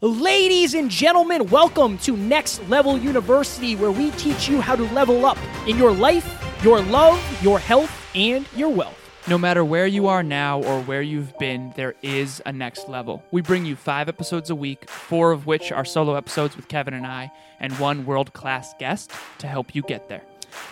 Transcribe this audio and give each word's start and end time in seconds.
Ladies 0.00 0.74
and 0.74 0.92
gentlemen, 0.92 1.48
welcome 1.48 1.98
to 1.98 2.16
Next 2.16 2.62
Level 2.68 2.96
University, 2.96 3.74
where 3.74 3.90
we 3.90 4.12
teach 4.12 4.48
you 4.48 4.60
how 4.60 4.76
to 4.76 4.84
level 4.92 5.26
up 5.26 5.36
in 5.66 5.76
your 5.76 5.90
life, 5.90 6.40
your 6.62 6.80
love, 6.80 7.20
your 7.42 7.58
health, 7.58 7.90
and 8.14 8.46
your 8.54 8.68
wealth. 8.68 8.94
No 9.26 9.36
matter 9.36 9.64
where 9.64 9.88
you 9.88 10.06
are 10.06 10.22
now 10.22 10.62
or 10.62 10.80
where 10.82 11.02
you've 11.02 11.36
been, 11.38 11.72
there 11.74 11.96
is 12.00 12.40
a 12.46 12.52
next 12.52 12.88
level. 12.88 13.24
We 13.32 13.40
bring 13.40 13.66
you 13.66 13.74
five 13.74 14.08
episodes 14.08 14.50
a 14.50 14.54
week, 14.54 14.88
four 14.88 15.32
of 15.32 15.48
which 15.48 15.72
are 15.72 15.84
solo 15.84 16.14
episodes 16.14 16.54
with 16.54 16.68
Kevin 16.68 16.94
and 16.94 17.04
I, 17.04 17.32
and 17.58 17.76
one 17.80 18.06
world 18.06 18.32
class 18.32 18.74
guest 18.78 19.10
to 19.38 19.48
help 19.48 19.74
you 19.74 19.82
get 19.82 20.08
there. 20.08 20.22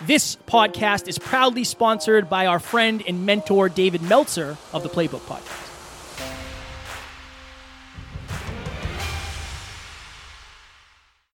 This 0.03 0.37
podcast 0.47 1.09
is 1.09 1.19
proudly 1.19 1.65
sponsored 1.65 2.29
by 2.29 2.45
our 2.45 2.59
friend 2.59 3.03
and 3.05 3.25
mentor, 3.25 3.67
David 3.67 4.03
Meltzer 4.03 4.55
of 4.71 4.83
the 4.83 4.89
Playbook 4.89 5.19
Podcast. 5.27 5.66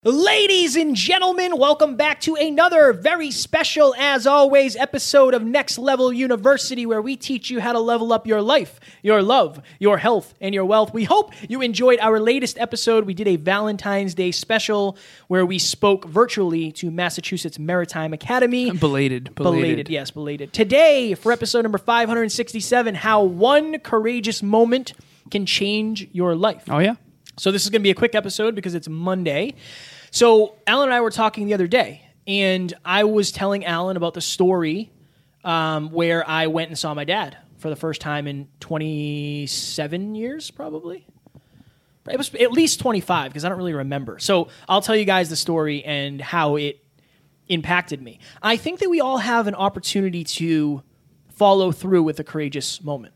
Ladies 0.05 0.75
and 0.75 0.97
gentlemen, 0.97 1.57
welcome 1.57 1.95
back 1.95 2.19
to 2.19 2.35
another 2.35 2.91
very 2.91 3.31
special, 3.31 3.95
as 3.97 4.27
always, 4.27 4.75
episode 4.75 5.33
of 5.33 5.45
Next 5.45 5.77
Level 5.77 6.11
University, 6.11 6.85
where 6.85 7.01
we 7.01 7.15
teach 7.15 7.49
you 7.49 7.61
how 7.61 7.71
to 7.71 7.79
level 7.79 8.11
up 8.11 8.27
your 8.27 8.41
life, 8.41 8.81
your 9.01 9.21
love, 9.21 9.61
your 9.79 9.97
health, 9.97 10.33
and 10.41 10.53
your 10.53 10.65
wealth. 10.65 10.93
We 10.93 11.05
hope 11.05 11.31
you 11.49 11.61
enjoyed 11.61 11.99
our 12.01 12.19
latest 12.19 12.57
episode. 12.57 13.05
We 13.05 13.13
did 13.13 13.29
a 13.29 13.37
Valentine's 13.37 14.13
Day 14.13 14.31
special 14.31 14.97
where 15.29 15.45
we 15.45 15.57
spoke 15.57 16.03
virtually 16.03 16.73
to 16.73 16.91
Massachusetts 16.91 17.57
Maritime 17.57 18.11
Academy. 18.11 18.71
Belated, 18.71 19.33
belated. 19.35 19.61
Belated, 19.61 19.89
yes, 19.89 20.11
belated. 20.11 20.51
Today, 20.51 21.13
for 21.13 21.31
episode 21.31 21.61
number 21.61 21.77
567, 21.77 22.95
how 22.95 23.23
one 23.23 23.79
courageous 23.79 24.43
moment 24.43 24.95
can 25.31 25.45
change 25.45 26.09
your 26.11 26.35
life. 26.35 26.65
Oh, 26.69 26.79
yeah? 26.79 26.95
So 27.37 27.51
this 27.51 27.63
is 27.63 27.69
going 27.69 27.81
to 27.81 27.83
be 27.83 27.89
a 27.89 27.95
quick 27.95 28.15
episode 28.15 28.55
because 28.55 28.75
it's 28.75 28.87
Monday. 28.87 29.55
So 30.11 30.55
Alan 30.67 30.89
and 30.89 30.93
I 30.93 31.01
were 31.01 31.09
talking 31.09 31.47
the 31.47 31.55
other 31.55 31.67
day, 31.67 32.03
and 32.27 32.71
I 32.85 33.05
was 33.05 33.31
telling 33.31 33.65
Alan 33.65 33.97
about 33.97 34.13
the 34.13 34.21
story 34.21 34.91
um, 35.43 35.91
where 35.91 36.27
I 36.27 36.47
went 36.47 36.69
and 36.69 36.77
saw 36.77 36.93
my 36.93 37.05
dad 37.05 37.37
for 37.57 37.69
the 37.69 37.75
first 37.75 38.01
time 38.01 38.27
in 38.27 38.47
27 38.59 40.15
years, 40.15 40.51
probably. 40.51 41.07
It 42.09 42.17
was 42.17 42.33
at 42.35 42.51
least 42.51 42.79
25 42.81 43.31
because 43.31 43.45
I 43.45 43.49
don't 43.49 43.57
really 43.57 43.73
remember. 43.73 44.19
So 44.19 44.49
I'll 44.67 44.81
tell 44.81 44.95
you 44.95 45.05
guys 45.05 45.29
the 45.29 45.35
story 45.35 45.83
and 45.83 46.21
how 46.21 46.57
it 46.57 46.83
impacted 47.47 48.01
me. 48.01 48.19
I 48.41 48.57
think 48.57 48.79
that 48.79 48.89
we 48.89 48.99
all 48.99 49.17
have 49.17 49.47
an 49.47 49.55
opportunity 49.55 50.23
to 50.25 50.83
follow 51.29 51.71
through 51.71 52.03
with 52.03 52.19
a 52.19 52.23
courageous 52.23 52.83
moment. 52.83 53.12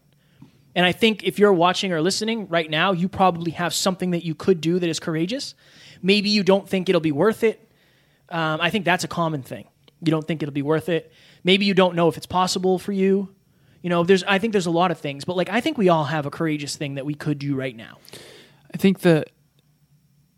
And 0.78 0.86
I 0.86 0.92
think 0.92 1.24
if 1.24 1.40
you're 1.40 1.52
watching 1.52 1.92
or 1.92 2.02
listening 2.02 2.48
right 2.50 2.70
now, 2.70 2.92
you 2.92 3.10
probably 3.10 3.50
have 3.52 3.74
something 3.74 4.12
that 4.12 4.24
you 4.24 4.36
could 4.36 4.62
do 4.62 4.78
that 4.78 4.88
is 4.88 5.00
courageous. 5.00 5.56
Maybe 6.04 6.30
you 6.30 6.44
don't 6.44 6.70
think 6.70 6.88
it'll 6.88 7.02
be 7.02 7.12
worth 7.12 7.44
it. 7.44 7.68
Um, 8.30 8.62
I 8.62 8.70
think 8.70 8.86
that's 8.86 9.04
a 9.04 9.08
common 9.08 9.42
thing. 9.42 9.68
You 10.04 10.12
don't 10.12 10.28
think 10.28 10.44
it'll 10.44 10.54
be 10.54 10.62
worth 10.62 10.88
it. 10.88 11.12
Maybe 11.44 11.66
you 11.66 11.74
don't 11.74 11.96
know 11.96 12.10
if 12.10 12.16
it's 12.16 12.28
possible 12.28 12.78
for 12.78 12.92
you. 12.92 13.34
You 13.82 13.90
know, 13.90 14.04
there's. 14.04 14.24
I 14.26 14.38
think 14.38 14.52
there's 14.52 14.68
a 14.68 14.72
lot 14.72 14.92
of 14.92 15.00
things, 15.00 15.26
but 15.26 15.36
like 15.36 15.50
I 15.50 15.62
think 15.62 15.80
we 15.80 15.90
all 15.90 16.04
have 16.04 16.28
a 16.28 16.30
courageous 16.30 16.76
thing 16.76 16.94
that 16.96 17.08
we 17.08 17.16
could 17.16 17.40
do 17.40 17.56
right 17.56 17.76
now. 17.76 17.98
I 18.72 18.78
think 18.78 19.00
the 19.00 19.26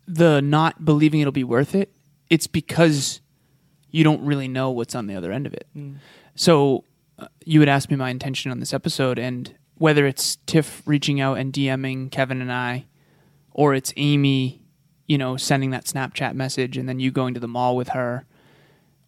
the 0.08 0.40
not 0.40 0.86
believing 0.86 1.20
it'll 1.20 1.32
be 1.32 1.44
worth 1.44 1.74
it, 1.74 1.92
it's 2.30 2.46
because 2.46 3.20
you 3.90 4.04
don't 4.04 4.24
really 4.24 4.48
know 4.48 4.70
what's 4.70 4.94
on 4.94 5.06
the 5.06 5.16
other 5.16 5.32
end 5.32 5.46
of 5.46 5.52
it. 5.52 5.66
So 6.34 6.84
uh, 7.18 7.26
you 7.44 7.58
would 7.60 7.68
ask 7.68 7.90
me 7.90 7.96
my 7.96 8.08
intention 8.08 8.50
on 8.50 8.58
this 8.60 8.72
episode, 8.72 9.18
and 9.18 9.54
whether 9.80 10.06
it's 10.06 10.36
Tiff 10.44 10.82
reaching 10.84 11.22
out 11.22 11.38
and 11.38 11.54
DMing 11.54 12.10
Kevin 12.10 12.42
and 12.42 12.52
I, 12.52 12.84
or 13.50 13.72
it's 13.72 13.94
Amy, 13.96 14.62
you 15.06 15.16
know, 15.16 15.38
sending 15.38 15.70
that 15.70 15.86
Snapchat 15.86 16.34
message 16.34 16.76
and 16.76 16.86
then 16.86 17.00
you 17.00 17.10
going 17.10 17.32
to 17.32 17.40
the 17.40 17.48
mall 17.48 17.76
with 17.76 17.88
her, 17.88 18.26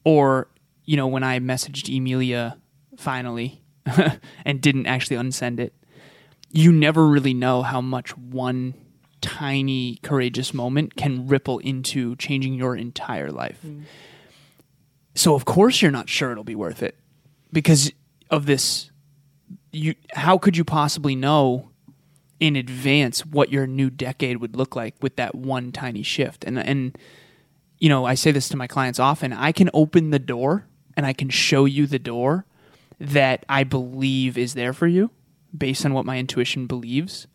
or 0.03 0.49
you 0.87 0.97
know 0.97 1.07
when 1.07 1.23
I 1.23 1.41
messaged 1.41 1.95
Emilia 1.95 2.57
finally 2.97 3.63
and 4.47 4.63
didn't 4.63 4.87
actually 4.87 5.19
unsend 5.19 5.61
it, 5.61 5.75
you 6.51 6.73
never 6.73 7.07
really 7.07 7.35
know 7.35 7.61
how 7.61 7.83
much 7.83 8.17
one 8.17 8.73
tiny 9.21 9.99
courageous 10.03 10.55
moment 10.55 10.97
can 10.97 11.29
ripple 11.29 11.59
into 11.59 12.17
changing 12.17 12.55
your 12.55 12.75
entire 12.75 13.31
life. 13.31 13.61
Mm. 13.63 13.83
So 15.15 15.35
of 15.35 15.45
course 15.45 15.83
you're 15.83 15.91
not 15.91 16.09
sure 16.09 16.33
it'll 16.33 16.45
be 16.45 16.55
worth 16.55 16.83
it 16.83 16.97
because 17.53 17.93
of 18.31 18.47
this 18.47 18.91
you 19.73 19.95
how 20.13 20.39
could 20.39 20.57
you 20.57 20.65
possibly 20.65 21.17
know 21.17 21.71
in 22.39 22.57
advance 22.57 23.25
what 23.25 23.51
your 23.51 23.67
new 23.67 23.91
decade 23.91 24.39
would 24.39 24.57
look 24.57 24.77
like 24.77 24.95
with 25.01 25.17
that 25.17 25.35
one 25.35 25.73
tiny 25.73 26.03
shift 26.03 26.45
and 26.45 26.59
and 26.59 26.97
you 27.79 27.89
know 27.89 28.05
I 28.05 28.15
say 28.15 28.31
this 28.31 28.49
to 28.51 28.57
my 28.57 28.67
clients 28.67 28.99
often 28.99 29.33
I 29.33 29.53
can 29.53 29.71
open 29.75 30.11
the 30.11 30.19
door 30.19 30.67
and 30.97 31.07
I 31.07 31.13
can 31.13 31.31
show 31.31 31.65
you 31.65 31.87
the 31.87 31.99
door 31.99 32.47
that 33.01 33.45
I 33.49 33.65
believe 33.65 34.39
is 34.39 34.55
there 34.55 34.73
for 34.73 34.87
you 34.87 35.11
based 35.57 35.85
on 35.85 35.93
what 35.93 36.07
my 36.07 36.19
intuition 36.19 36.67
believes 36.67 37.27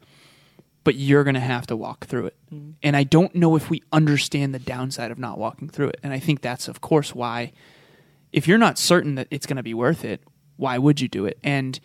but 0.87 0.95
you're 0.95 1.25
going 1.25 1.33
to 1.33 1.41
have 1.41 1.67
to 1.67 1.75
walk 1.75 2.05
through 2.05 2.27
it. 2.27 2.37
Mm-hmm. 2.49 2.71
And 2.81 2.95
I 2.95 3.03
don't 3.03 3.35
know 3.35 3.57
if 3.57 3.69
we 3.69 3.83
understand 3.91 4.53
the 4.55 4.59
downside 4.59 5.11
of 5.11 5.19
not 5.19 5.37
walking 5.37 5.67
through 5.67 5.89
it. 5.89 5.99
And 6.01 6.13
I 6.13 6.19
think 6.19 6.39
that's, 6.39 6.69
of 6.69 6.79
course, 6.79 7.13
why, 7.13 7.51
if 8.31 8.47
you're 8.47 8.57
not 8.57 8.79
certain 8.79 9.15
that 9.15 9.27
it's 9.29 9.45
going 9.45 9.57
to 9.57 9.63
be 9.63 9.73
worth 9.73 10.05
it, 10.05 10.23
why 10.55 10.77
would 10.77 11.01
you 11.01 11.09
do 11.09 11.25
it? 11.25 11.39
And 11.43 11.77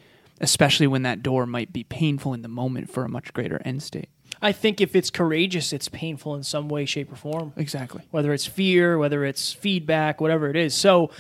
especially 0.42 0.86
when 0.86 1.02
that 1.02 1.22
door 1.22 1.46
might 1.46 1.72
be 1.72 1.84
painful 1.84 2.34
in 2.34 2.42
the 2.42 2.48
moment 2.48 2.90
for 2.90 3.04
a 3.04 3.08
much 3.08 3.32
greater 3.32 3.62
end 3.64 3.82
state. 3.82 4.08
I 4.40 4.52
think 4.52 4.80
if 4.80 4.96
it's 4.96 5.08
courageous, 5.08 5.72
it's 5.72 5.88
painful 5.88 6.34
in 6.34 6.42
some 6.42 6.68
way, 6.68 6.84
shape, 6.84 7.12
or 7.12 7.16
form. 7.16 7.52
Exactly. 7.56 8.02
whether 8.10 8.32
it's 8.32 8.44
fear, 8.44 8.98
whether 8.98 9.24
it's 9.24 9.52
feedback, 9.52 10.20
whatever 10.20 10.50
it 10.50 10.56
is. 10.56 10.74
So 10.74 11.10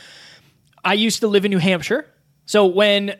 I 0.84 0.94
used 0.94 1.20
to 1.20 1.28
live 1.28 1.44
in 1.44 1.50
New 1.50 1.58
Hampshire. 1.58 2.06
So 2.46 2.66
when 2.66 3.14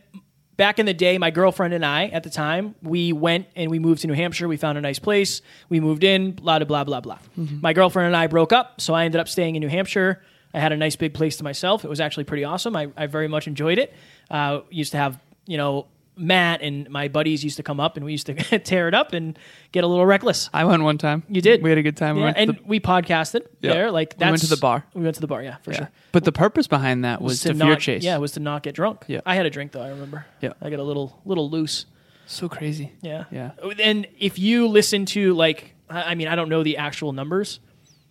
back 0.57 0.79
in 0.79 0.87
the 0.87 0.95
day, 0.95 1.19
my 1.19 1.31
girlfriend 1.31 1.73
and 1.73 1.87
I 1.87 2.07
at 2.07 2.25
the 2.25 2.31
time, 2.31 2.75
we 2.83 3.13
went 3.13 3.47
and 3.55 3.71
we 3.71 3.79
moved 3.79 4.01
to 4.03 4.09
New 4.09 4.15
Hampshire. 4.15 4.49
We 4.49 4.57
found 4.57 4.77
a 4.77 4.81
nice 4.81 4.99
place. 4.99 5.41
We 5.69 5.79
moved 5.79 6.03
in, 6.03 6.33
blah, 6.33 6.59
blah, 6.59 6.67
blah, 6.67 6.85
blah, 6.85 7.01
blah. 7.01 7.19
My 7.37 7.73
girlfriend 7.73 8.09
and 8.09 8.17
I 8.17 8.27
broke 8.27 8.53
up. 8.53 8.81
So 8.81 8.95
I 8.95 9.05
ended 9.05 9.21
up 9.21 9.29
staying 9.29 9.55
in 9.55 9.61
New 9.61 9.69
Hampshire. 9.69 10.23
I 10.53 10.59
had 10.59 10.73
a 10.73 10.77
nice 10.77 10.97
big 10.97 11.15
place 11.15 11.37
to 11.37 11.45
myself. 11.45 11.85
It 11.85 11.89
was 11.89 12.01
actually 12.01 12.25
pretty 12.25 12.45
awesome. 12.45 12.75
I, 12.77 12.89
I 12.97 13.07
very 13.07 13.29
much 13.29 13.47
enjoyed 13.47 13.79
it. 13.79 13.95
Uh, 14.31 14.61
used 14.69 14.93
to 14.93 14.99
have, 14.99 15.19
you 15.47 15.57
know, 15.57 15.87
Matt 16.17 16.61
and 16.61 16.91
my 16.91 17.09
buddies 17.09 17.43
used 17.43 17.57
to 17.57 17.63
come 17.63 17.81
up 17.81 17.97
and 17.97 18.05
we 18.05 18.13
used 18.13 18.27
to 18.27 18.35
tear 18.59 18.87
it 18.87 18.95
up 18.95 19.13
and 19.15 19.39
get 19.73 19.83
a 19.83 19.87
little 19.87 20.05
reckless. 20.05 20.51
I 20.53 20.65
went 20.65 20.83
one 20.83 20.99
time. 20.99 21.23
You 21.29 21.41
did. 21.41 21.63
We 21.63 21.71
had 21.71 21.79
a 21.79 21.83
good 21.83 21.97
time. 21.97 22.17
We 22.17 22.21
Yeah, 22.21 22.27
went 22.27 22.37
and 22.39 22.51
the- 22.51 22.59
we 22.67 22.81
podcasted 22.81 23.47
Yeah. 23.61 23.73
there. 23.73 23.91
Like 23.91 24.15
We 24.19 24.27
went 24.27 24.41
to 24.43 24.47
the 24.47 24.59
bar. 24.59 24.85
We 24.95 25.03
went 25.03 25.15
to 25.15 25.21
the 25.23 25.27
bar. 25.27 25.43
Yeah, 25.43 25.57
for 25.63 25.71
yeah. 25.73 25.77
sure. 25.79 25.91
But 26.13 26.25
the 26.25 26.33
purpose 26.33 26.67
behind 26.67 27.05
that 27.05 27.23
was, 27.23 27.41
to, 27.43 27.49
fear 27.55 27.57
not, 27.67 27.81
chase. 27.81 28.03
Yeah, 28.05 28.19
was 28.19 28.33
to 28.33 28.41
not 28.41 28.63
get 28.63 28.75
drunk. 28.75 29.05
Yeah. 29.07 29.21
I 29.25 29.35
had 29.37 29.47
a 29.47 29.51
drink 29.51 29.73
though. 29.73 29.81
I 29.83 29.89
remember. 29.89 30.27
Yeah. 30.43 30.53
I 30.61 30.69
got 30.71 30.79
a 30.81 30.85
little 30.85 31.21
little 31.25 31.49
loose. 31.49 31.87
So 32.27 32.49
crazy. 32.49 32.93
Yeah, 33.01 33.25
Yeah. 33.31 33.53
And 33.81 34.07
if 34.19 34.39
you 34.39 34.69
listen 34.69 35.07
to 35.07 35.33
like, 35.35 35.75
I 35.91 36.03
I 36.13 36.15
mean, 36.15 36.29
I 36.29 36.35
don't 36.37 36.49
know 36.49 36.63
the 36.63 36.77
actual 36.77 37.13
numbers, 37.13 37.59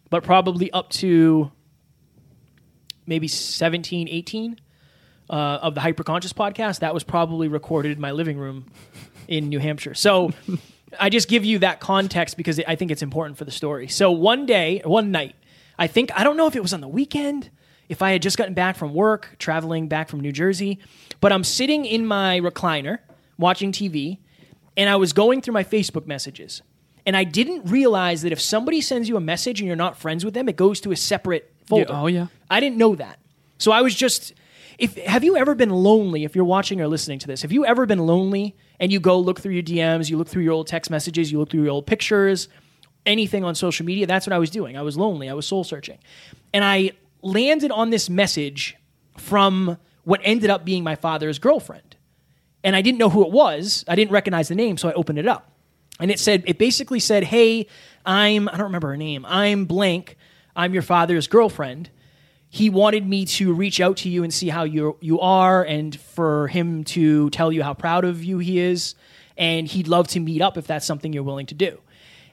but 0.09 0.23
probably 0.23 0.71
up 0.71 0.89
to 1.01 1.51
maybe 3.05 3.27
17, 3.27 4.07
18 4.09 4.59
uh, 5.31 5.59
of 5.61 5.73
the 5.73 5.81
Hyperconscious 5.81 6.33
podcast, 6.33 6.79
that 6.79 6.93
was 6.93 7.03
probably 7.03 7.47
recorded 7.47 7.93
in 7.93 8.01
my 8.01 8.11
living 8.11 8.37
room 8.37 8.65
in 9.27 9.49
New 9.49 9.59
Hampshire. 9.59 9.93
So 9.95 10.33
I 10.99 11.09
just 11.09 11.27
give 11.27 11.45
you 11.45 11.59
that 11.59 11.79
context 11.79 12.37
because 12.37 12.59
I 12.67 12.75
think 12.75 12.91
it's 12.91 13.01
important 13.01 13.37
for 13.37 13.45
the 13.45 13.51
story. 13.51 13.87
So 13.87 14.11
one 14.11 14.45
day, 14.45 14.81
one 14.83 15.11
night, 15.11 15.35
I 15.79 15.87
think, 15.87 16.11
I 16.13 16.23
don't 16.23 16.37
know 16.37 16.47
if 16.47 16.55
it 16.55 16.61
was 16.61 16.73
on 16.73 16.81
the 16.81 16.87
weekend, 16.87 17.49
if 17.87 18.01
I 18.01 18.11
had 18.11 18.21
just 18.21 18.37
gotten 18.37 18.53
back 18.53 18.75
from 18.75 18.93
work, 18.93 19.35
traveling 19.39 19.87
back 19.87 20.09
from 20.09 20.19
New 20.19 20.31
Jersey, 20.31 20.79
but 21.21 21.31
I'm 21.31 21.43
sitting 21.43 21.85
in 21.85 22.05
my 22.05 22.39
recliner 22.39 22.99
watching 23.37 23.71
TV 23.71 24.19
and 24.77 24.89
I 24.89 24.95
was 24.97 25.13
going 25.13 25.41
through 25.41 25.53
my 25.53 25.63
Facebook 25.63 26.05
messages. 26.07 26.61
And 27.05 27.17
I 27.17 27.23
didn't 27.23 27.65
realize 27.65 28.21
that 28.21 28.31
if 28.31 28.39
somebody 28.39 28.79
sends 28.79 29.09
you 29.09 29.17
a 29.17 29.21
message 29.21 29.59
and 29.59 29.67
you're 29.67 29.75
not 29.75 29.97
friends 29.97 30.23
with 30.23 30.33
them, 30.33 30.47
it 30.47 30.55
goes 30.55 30.79
to 30.81 30.91
a 30.91 30.95
separate 30.95 31.51
folder. 31.65 31.87
oh, 31.89 32.07
yeah. 32.07 32.27
I 32.49 32.59
didn't 32.59 32.77
know 32.77 32.95
that. 32.95 33.19
So 33.57 33.71
I 33.71 33.81
was 33.81 33.95
just 33.95 34.33
if 34.77 34.95
have 34.97 35.23
you 35.23 35.35
ever 35.37 35.55
been 35.55 35.69
lonely 35.69 36.23
if 36.23 36.35
you're 36.35 36.45
watching 36.45 36.81
or 36.81 36.87
listening 36.87 37.19
to 37.19 37.27
this? 37.27 37.41
Have 37.41 37.51
you 37.51 37.65
ever 37.65 37.85
been 37.85 37.99
lonely 37.99 38.55
and 38.79 38.91
you 38.91 38.99
go 38.99 39.19
look 39.19 39.39
through 39.39 39.53
your 39.53 39.63
DMs, 39.63 40.09
you 40.09 40.17
look 40.17 40.27
through 40.27 40.43
your 40.43 40.53
old 40.53 40.67
text 40.67 40.91
messages, 40.91 41.31
you 41.31 41.39
look 41.39 41.49
through 41.49 41.63
your 41.63 41.71
old 41.71 41.85
pictures, 41.85 42.47
anything 43.05 43.43
on 43.43 43.55
social 43.55 43.85
media? 43.85 44.07
That's 44.07 44.25
what 44.25 44.33
I 44.33 44.39
was 44.39 44.49
doing. 44.49 44.77
I 44.77 44.81
was 44.81 44.97
lonely. 44.97 45.29
I 45.29 45.33
was 45.33 45.45
soul 45.45 45.63
searching. 45.63 45.99
And 46.53 46.63
I 46.63 46.91
landed 47.21 47.71
on 47.71 47.89
this 47.89 48.09
message 48.09 48.75
from 49.17 49.77
what 50.03 50.19
ended 50.23 50.49
up 50.49 50.65
being 50.65 50.83
my 50.83 50.95
father's 50.95 51.39
girlfriend. 51.39 51.95
And 52.63 52.75
I 52.75 52.81
didn't 52.81 52.97
know 52.97 53.09
who 53.09 53.25
it 53.25 53.31
was. 53.31 53.85
I 53.87 53.95
didn't 53.95 54.11
recognize 54.11 54.47
the 54.47 54.55
name, 54.55 54.77
so 54.77 54.89
I 54.89 54.93
opened 54.93 55.19
it 55.19 55.27
up. 55.27 55.51
And 55.99 56.09
it 56.09 56.19
said, 56.19 56.43
it 56.45 56.57
basically 56.57 56.99
said, 56.99 57.25
Hey, 57.25 57.67
I'm, 58.05 58.49
I 58.49 58.53
don't 58.53 58.63
remember 58.63 58.89
her 58.89 58.97
name, 58.97 59.25
I'm 59.27 59.65
blank. 59.65 60.17
I'm 60.55 60.73
your 60.73 60.83
father's 60.83 61.27
girlfriend. 61.27 61.89
He 62.53 62.69
wanted 62.69 63.07
me 63.07 63.23
to 63.25 63.53
reach 63.53 63.79
out 63.79 63.95
to 63.97 64.09
you 64.09 64.23
and 64.23 64.33
see 64.33 64.49
how 64.49 64.65
you 64.65 64.97
you 64.99 65.21
are, 65.21 65.63
and 65.63 65.97
for 65.97 66.49
him 66.49 66.83
to 66.83 67.29
tell 67.29 67.49
you 67.49 67.63
how 67.63 67.73
proud 67.73 68.03
of 68.03 68.25
you 68.25 68.39
he 68.39 68.59
is, 68.59 68.93
and 69.37 69.65
he'd 69.67 69.87
love 69.87 70.09
to 70.09 70.19
meet 70.19 70.41
up 70.41 70.57
if 70.57 70.67
that's 70.67 70.85
something 70.85 71.13
you're 71.13 71.23
willing 71.23 71.45
to 71.45 71.55
do. 71.55 71.79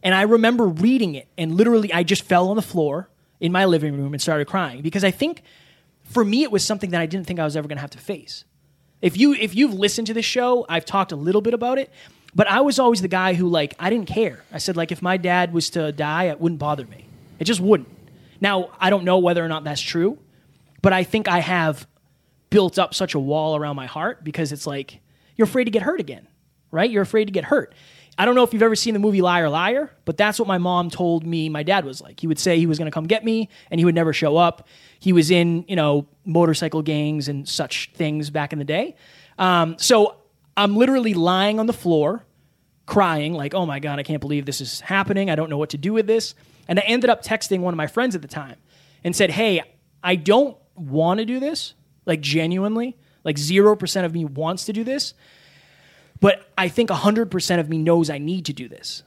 And 0.03 0.17
I 0.17 0.23
remember 0.23 0.67
reading 0.67 1.15
it, 1.15 1.29
and 1.39 1.55
literally, 1.55 1.93
I 1.93 2.03
just 2.03 2.25
fell 2.25 2.49
on 2.49 2.57
the 2.57 2.63
floor 2.63 3.09
in 3.39 3.53
my 3.53 3.65
living 3.65 3.97
room 3.97 4.13
and 4.13 4.21
started 4.21 4.49
crying 4.49 4.83
because 4.83 5.05
I 5.05 5.13
think 5.13 5.45
for 6.03 6.25
me, 6.25 6.43
it 6.43 6.51
was 6.51 6.65
something 6.65 6.91
that 6.91 7.01
I 7.01 7.07
didn't 7.07 7.29
think 7.29 7.39
I 7.39 7.45
was 7.45 7.57
ever 7.57 7.69
going 7.69 7.77
to 7.77 7.83
have 7.83 7.91
to 7.91 7.99
face. 7.99 8.45
If 9.01 9.17
you 9.17 9.35
if 9.35 9.55
you've 9.55 9.75
listened 9.75 10.09
to 10.09 10.15
this 10.15 10.25
show, 10.25 10.67
I've 10.69 10.85
talked 10.85 11.13
a 11.13 11.17
little 11.17 11.43
bit 11.43 11.55
about 11.55 11.79
it, 11.79 11.93
but 12.35 12.49
I 12.49 12.61
was 12.63 12.81
always 12.81 13.03
the 13.03 13.09
guy 13.09 13.35
who 13.35 13.49
like 13.49 13.75
I 13.79 13.89
didn't 13.89 14.09
care. 14.09 14.43
I 14.53 14.59
said 14.59 14.77
like 14.77 14.91
if 14.91 15.01
my 15.01 15.17
dad 15.17 15.53
was 15.53 15.71
to 15.71 15.93
die, 15.93 16.25
it 16.25 16.41
wouldn't 16.41 16.59
bother 16.59 16.87
me. 16.87 17.05
It 17.39 17.45
just 17.45 17.61
wouldn't. 17.61 17.89
Now 18.41 18.71
I 18.79 18.91
don't 18.91 19.05
know 19.05 19.19
whether 19.19 19.45
or 19.45 19.49
not 19.49 19.65
that's 19.65 19.81
true, 19.81 20.19
but 20.83 20.93
I 20.93 21.05
think 21.05 21.29
I 21.29 21.41
have 21.41 21.87
built 22.51 22.79
up 22.79 22.95
such 22.95 23.15
a 23.15 23.19
wall 23.19 23.57
around 23.57 23.77
my 23.77 23.87
heart 23.87 24.25
because 24.25 24.53
it's 24.53 24.67
like 24.67 25.01
you're 25.37 25.47
afraid 25.47 25.65
to 25.65 25.71
get 25.71 25.83
hurt 25.83 26.01
again, 26.01 26.27
right? 26.71 26.91
You're 26.91 27.03
afraid 27.03 27.27
to 27.27 27.33
get 27.33 27.45
hurt. 27.45 27.75
I 28.21 28.25
don't 28.25 28.35
know 28.35 28.43
if 28.43 28.53
you've 28.53 28.65
ever 28.65 28.75
seen 28.75 28.95
the 28.95 29.01
movie 29.01 29.23
Liar 29.23 29.49
Liar, 29.49 29.93
but 30.05 30.17
that's 30.17 30.41
what 30.41 30.49
my 30.49 30.59
mom 30.59 30.91
told 30.91 31.25
me 31.25 31.49
my 31.49 31.63
dad 31.63 31.85
was 31.85 32.01
like. 32.01 32.19
He 32.19 32.27
would 32.27 32.41
say 32.41 32.59
he 32.59 32.67
was 32.67 32.77
going 32.77 32.91
to 32.91 32.95
come 32.95 33.07
get 33.07 33.25
me 33.25 33.49
and 33.71 33.81
he 33.81 33.85
would 33.85 33.95
never 33.95 34.13
show 34.13 34.37
up. 34.37 34.67
He 34.99 35.13
was 35.13 35.31
in, 35.31 35.65
you 35.69 35.77
know, 35.77 36.09
motorcycle 36.25 36.83
gangs 36.83 37.29
and 37.29 37.49
such 37.49 37.93
things 37.95 38.31
back 38.31 38.53
in 38.53 38.59
the 38.59 38.65
day. 38.65 38.97
Um, 39.39 39.77
so 39.79 40.17
I'm 40.57 40.77
literally 40.77 41.15
lying 41.15 41.61
on 41.61 41.67
the 41.67 41.73
floor 41.73 42.25
crying 42.89 43.35
like, 43.35 43.55
"Oh 43.55 43.67
my 43.67 43.79
god, 43.79 43.99
I 43.99 44.03
can't 44.03 44.21
believe 44.21 44.47
this 44.47 44.61
is 44.61 44.81
happening. 44.81 45.31
I 45.31 45.35
don't 45.35 45.51
know 45.51 45.59
what 45.59 45.71
to 45.71 45.79
do 45.79 45.93
with 45.93 46.07
this." 46.07 46.35
And 46.67 46.79
I 46.79 46.83
ended 46.83 47.11
up 47.11 47.23
texting 47.23 47.61
one 47.61 47.73
of 47.73 47.79
my 47.79 47.87
friends 47.87 48.15
at 48.15 48.23
the 48.23 48.29
time 48.29 48.57
and 49.05 49.15
said, 49.15 49.31
"Hey, 49.31 49.63
I 50.03 50.17
don't 50.17 50.57
want 50.75 51.19
to 51.19 51.27
do 51.27 51.41
this, 51.41 51.75
like 52.07 52.21
genuinely. 52.21 52.97
Like 53.25 53.37
0% 53.37 54.05
of 54.05 54.15
me 54.15 54.25
wants 54.25 54.65
to 54.67 54.73
do 54.73 54.85
this, 54.85 55.13
but 56.21 56.51
I 56.57 56.69
think 56.69 56.91
100% 56.91 57.61
of 57.61 57.69
me 57.69 57.79
knows 57.79 58.11
I 58.11 58.19
need 58.19 58.47
to 58.47 58.53
do 58.53 58.69
this. 58.69 59.03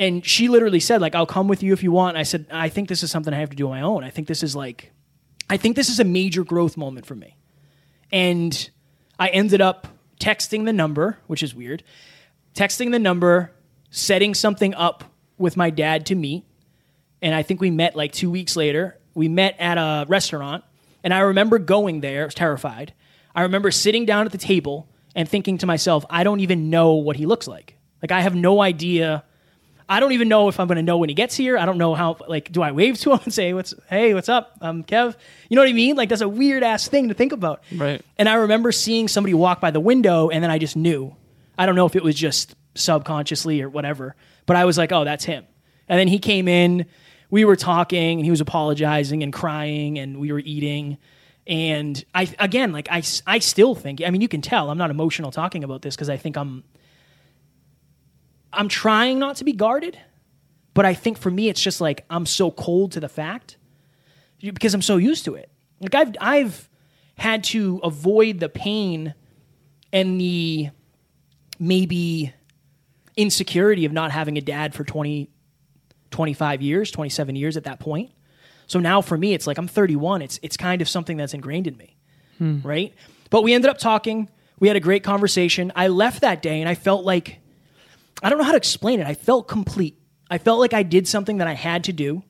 And 0.00 0.24
she 0.24 0.48
literally 0.48 0.80
said, 0.80 1.00
like, 1.00 1.14
I'll 1.14 1.26
come 1.26 1.48
with 1.48 1.62
you 1.62 1.72
if 1.72 1.82
you 1.82 1.90
want. 1.90 2.10
And 2.10 2.18
I 2.18 2.22
said, 2.22 2.46
I 2.50 2.68
think 2.68 2.88
this 2.88 3.02
is 3.02 3.10
something 3.10 3.34
I 3.34 3.40
have 3.40 3.50
to 3.50 3.56
do 3.56 3.66
on 3.66 3.70
my 3.72 3.82
own. 3.82 4.04
I 4.04 4.10
think 4.10 4.28
this 4.28 4.42
is 4.42 4.54
like, 4.54 4.92
I 5.50 5.56
think 5.56 5.76
this 5.76 5.88
is 5.88 5.98
a 5.98 6.04
major 6.04 6.44
growth 6.44 6.76
moment 6.76 7.04
for 7.04 7.16
me. 7.16 7.36
And 8.12 8.70
I 9.18 9.28
ended 9.28 9.60
up 9.60 9.88
texting 10.20 10.64
the 10.64 10.72
number, 10.72 11.18
which 11.26 11.42
is 11.42 11.54
weird, 11.54 11.82
texting 12.54 12.90
the 12.90 12.98
number, 12.98 13.52
setting 13.90 14.34
something 14.34 14.74
up 14.74 15.04
with 15.38 15.56
my 15.56 15.70
dad 15.70 16.06
to 16.06 16.14
meet. 16.14 16.44
And 17.22 17.34
I 17.34 17.42
think 17.42 17.60
we 17.60 17.70
met 17.70 17.96
like 17.96 18.12
two 18.12 18.30
weeks 18.30 18.56
later. 18.56 18.98
We 19.14 19.28
met 19.28 19.56
at 19.58 19.78
a 19.78 20.06
restaurant. 20.08 20.64
And 21.02 21.14
I 21.14 21.20
remember 21.20 21.58
going 21.58 22.00
there, 22.00 22.22
I 22.22 22.24
was 22.26 22.34
terrified. 22.34 22.92
I 23.34 23.42
remember 23.42 23.70
sitting 23.70 24.04
down 24.04 24.26
at 24.26 24.32
the 24.32 24.38
table 24.38 24.88
and 25.14 25.28
thinking 25.28 25.58
to 25.58 25.66
myself, 25.66 26.04
I 26.10 26.24
don't 26.24 26.40
even 26.40 26.70
know 26.70 26.94
what 26.94 27.16
he 27.16 27.26
looks 27.26 27.46
like. 27.46 27.76
Like 28.02 28.12
I 28.12 28.20
have 28.20 28.34
no 28.34 28.60
idea. 28.60 29.24
I 29.88 30.00
don't 30.00 30.12
even 30.12 30.28
know 30.28 30.48
if 30.48 30.60
I'm 30.60 30.66
going 30.66 30.76
to 30.76 30.82
know 30.82 30.98
when 30.98 31.08
he 31.08 31.14
gets 31.14 31.34
here. 31.34 31.56
I 31.56 31.64
don't 31.64 31.78
know 31.78 31.94
how. 31.94 32.18
Like, 32.28 32.52
do 32.52 32.62
I 32.62 32.72
wave 32.72 32.98
to 33.00 33.12
him 33.12 33.20
and 33.24 33.32
say, 33.32 33.54
"What's 33.54 33.74
hey, 33.88 34.12
what's 34.12 34.28
up? 34.28 34.56
I'm 34.60 34.84
Kev." 34.84 35.16
You 35.48 35.56
know 35.56 35.62
what 35.62 35.70
I 35.70 35.72
mean? 35.72 35.96
Like 35.96 36.10
that's 36.10 36.20
a 36.20 36.28
weird 36.28 36.62
ass 36.62 36.88
thing 36.88 37.08
to 37.08 37.14
think 37.14 37.32
about. 37.32 37.62
Right. 37.74 38.02
And 38.18 38.28
I 38.28 38.34
remember 38.34 38.70
seeing 38.70 39.08
somebody 39.08 39.34
walk 39.34 39.60
by 39.60 39.70
the 39.70 39.80
window, 39.80 40.28
and 40.28 40.44
then 40.44 40.50
I 40.50 40.58
just 40.58 40.76
knew. 40.76 41.16
I 41.58 41.66
don't 41.66 41.74
know 41.74 41.86
if 41.86 41.96
it 41.96 42.04
was 42.04 42.14
just 42.14 42.54
subconsciously 42.74 43.60
or 43.60 43.68
whatever, 43.68 44.14
but 44.46 44.56
I 44.56 44.64
was 44.64 44.78
like, 44.78 44.92
"Oh, 44.92 45.04
that's 45.04 45.24
him." 45.24 45.44
And 45.88 45.98
then 45.98 46.08
he 46.08 46.18
came 46.18 46.48
in. 46.48 46.86
We 47.30 47.44
were 47.44 47.56
talking, 47.56 48.18
and 48.18 48.24
he 48.24 48.30
was 48.30 48.40
apologizing 48.40 49.22
and 49.22 49.32
crying, 49.32 49.98
and 49.98 50.18
we 50.18 50.32
were 50.32 50.38
eating. 50.38 50.98
And 51.46 52.02
I 52.14 52.32
again, 52.38 52.72
like 52.72 52.88
I, 52.90 53.02
I 53.26 53.40
still 53.40 53.74
think. 53.74 54.00
I 54.02 54.10
mean, 54.10 54.20
you 54.20 54.28
can 54.28 54.40
tell 54.40 54.70
I'm 54.70 54.78
not 54.78 54.90
emotional 54.90 55.30
talking 55.30 55.64
about 55.64 55.82
this 55.82 55.96
because 55.96 56.08
I 56.08 56.16
think 56.16 56.36
I'm. 56.36 56.64
I'm 58.50 58.68
trying 58.68 59.18
not 59.18 59.36
to 59.36 59.44
be 59.44 59.52
guarded, 59.52 59.98
but 60.72 60.86
I 60.86 60.94
think 60.94 61.18
for 61.18 61.30
me 61.30 61.48
it's 61.48 61.60
just 61.60 61.80
like 61.80 62.06
I'm 62.08 62.24
so 62.24 62.50
cold 62.50 62.92
to 62.92 63.00
the 63.00 63.08
fact 63.08 63.58
because 64.40 64.72
I'm 64.74 64.82
so 64.82 64.96
used 64.96 65.24
to 65.26 65.34
it. 65.34 65.50
Like 65.80 65.94
I've 65.94 66.14
I've 66.20 66.68
had 67.16 67.44
to 67.44 67.80
avoid 67.82 68.40
the 68.40 68.48
pain 68.48 69.14
and 69.92 70.20
the 70.20 70.70
maybe 71.58 72.32
insecurity 73.16 73.84
of 73.84 73.92
not 73.92 74.10
having 74.10 74.38
a 74.38 74.40
dad 74.40 74.74
for 74.74 74.84
20 74.84 75.30
25 76.10 76.62
years, 76.62 76.90
27 76.90 77.36
years 77.36 77.56
at 77.56 77.64
that 77.64 77.80
point. 77.80 78.10
So 78.66 78.78
now 78.78 79.00
for 79.00 79.16
me, 79.16 79.34
it's 79.34 79.46
like 79.46 79.58
I'm 79.58 79.68
31. 79.68 80.22
It's 80.22 80.38
it's 80.42 80.56
kind 80.56 80.82
of 80.82 80.88
something 80.88 81.16
that's 81.16 81.34
ingrained 81.34 81.66
in 81.66 81.76
me, 81.76 81.96
hmm. 82.38 82.60
right? 82.62 82.94
But 83.30 83.42
we 83.42 83.54
ended 83.54 83.70
up 83.70 83.78
talking. 83.78 84.28
We 84.58 84.68
had 84.68 84.76
a 84.76 84.80
great 84.80 85.02
conversation. 85.02 85.72
I 85.76 85.88
left 85.88 86.22
that 86.22 86.42
day 86.42 86.60
and 86.60 86.68
I 86.68 86.74
felt 86.74 87.04
like 87.04 87.40
I 88.22 88.30
don't 88.30 88.38
know 88.38 88.44
how 88.44 88.52
to 88.52 88.56
explain 88.56 89.00
it. 89.00 89.06
I 89.06 89.14
felt 89.14 89.48
complete. 89.48 89.98
I 90.30 90.38
felt 90.38 90.58
like 90.60 90.74
I 90.74 90.82
did 90.82 91.08
something 91.08 91.38
that 91.38 91.48
I 91.48 91.54
had 91.54 91.84
to 91.84 91.92
do. 91.92 92.22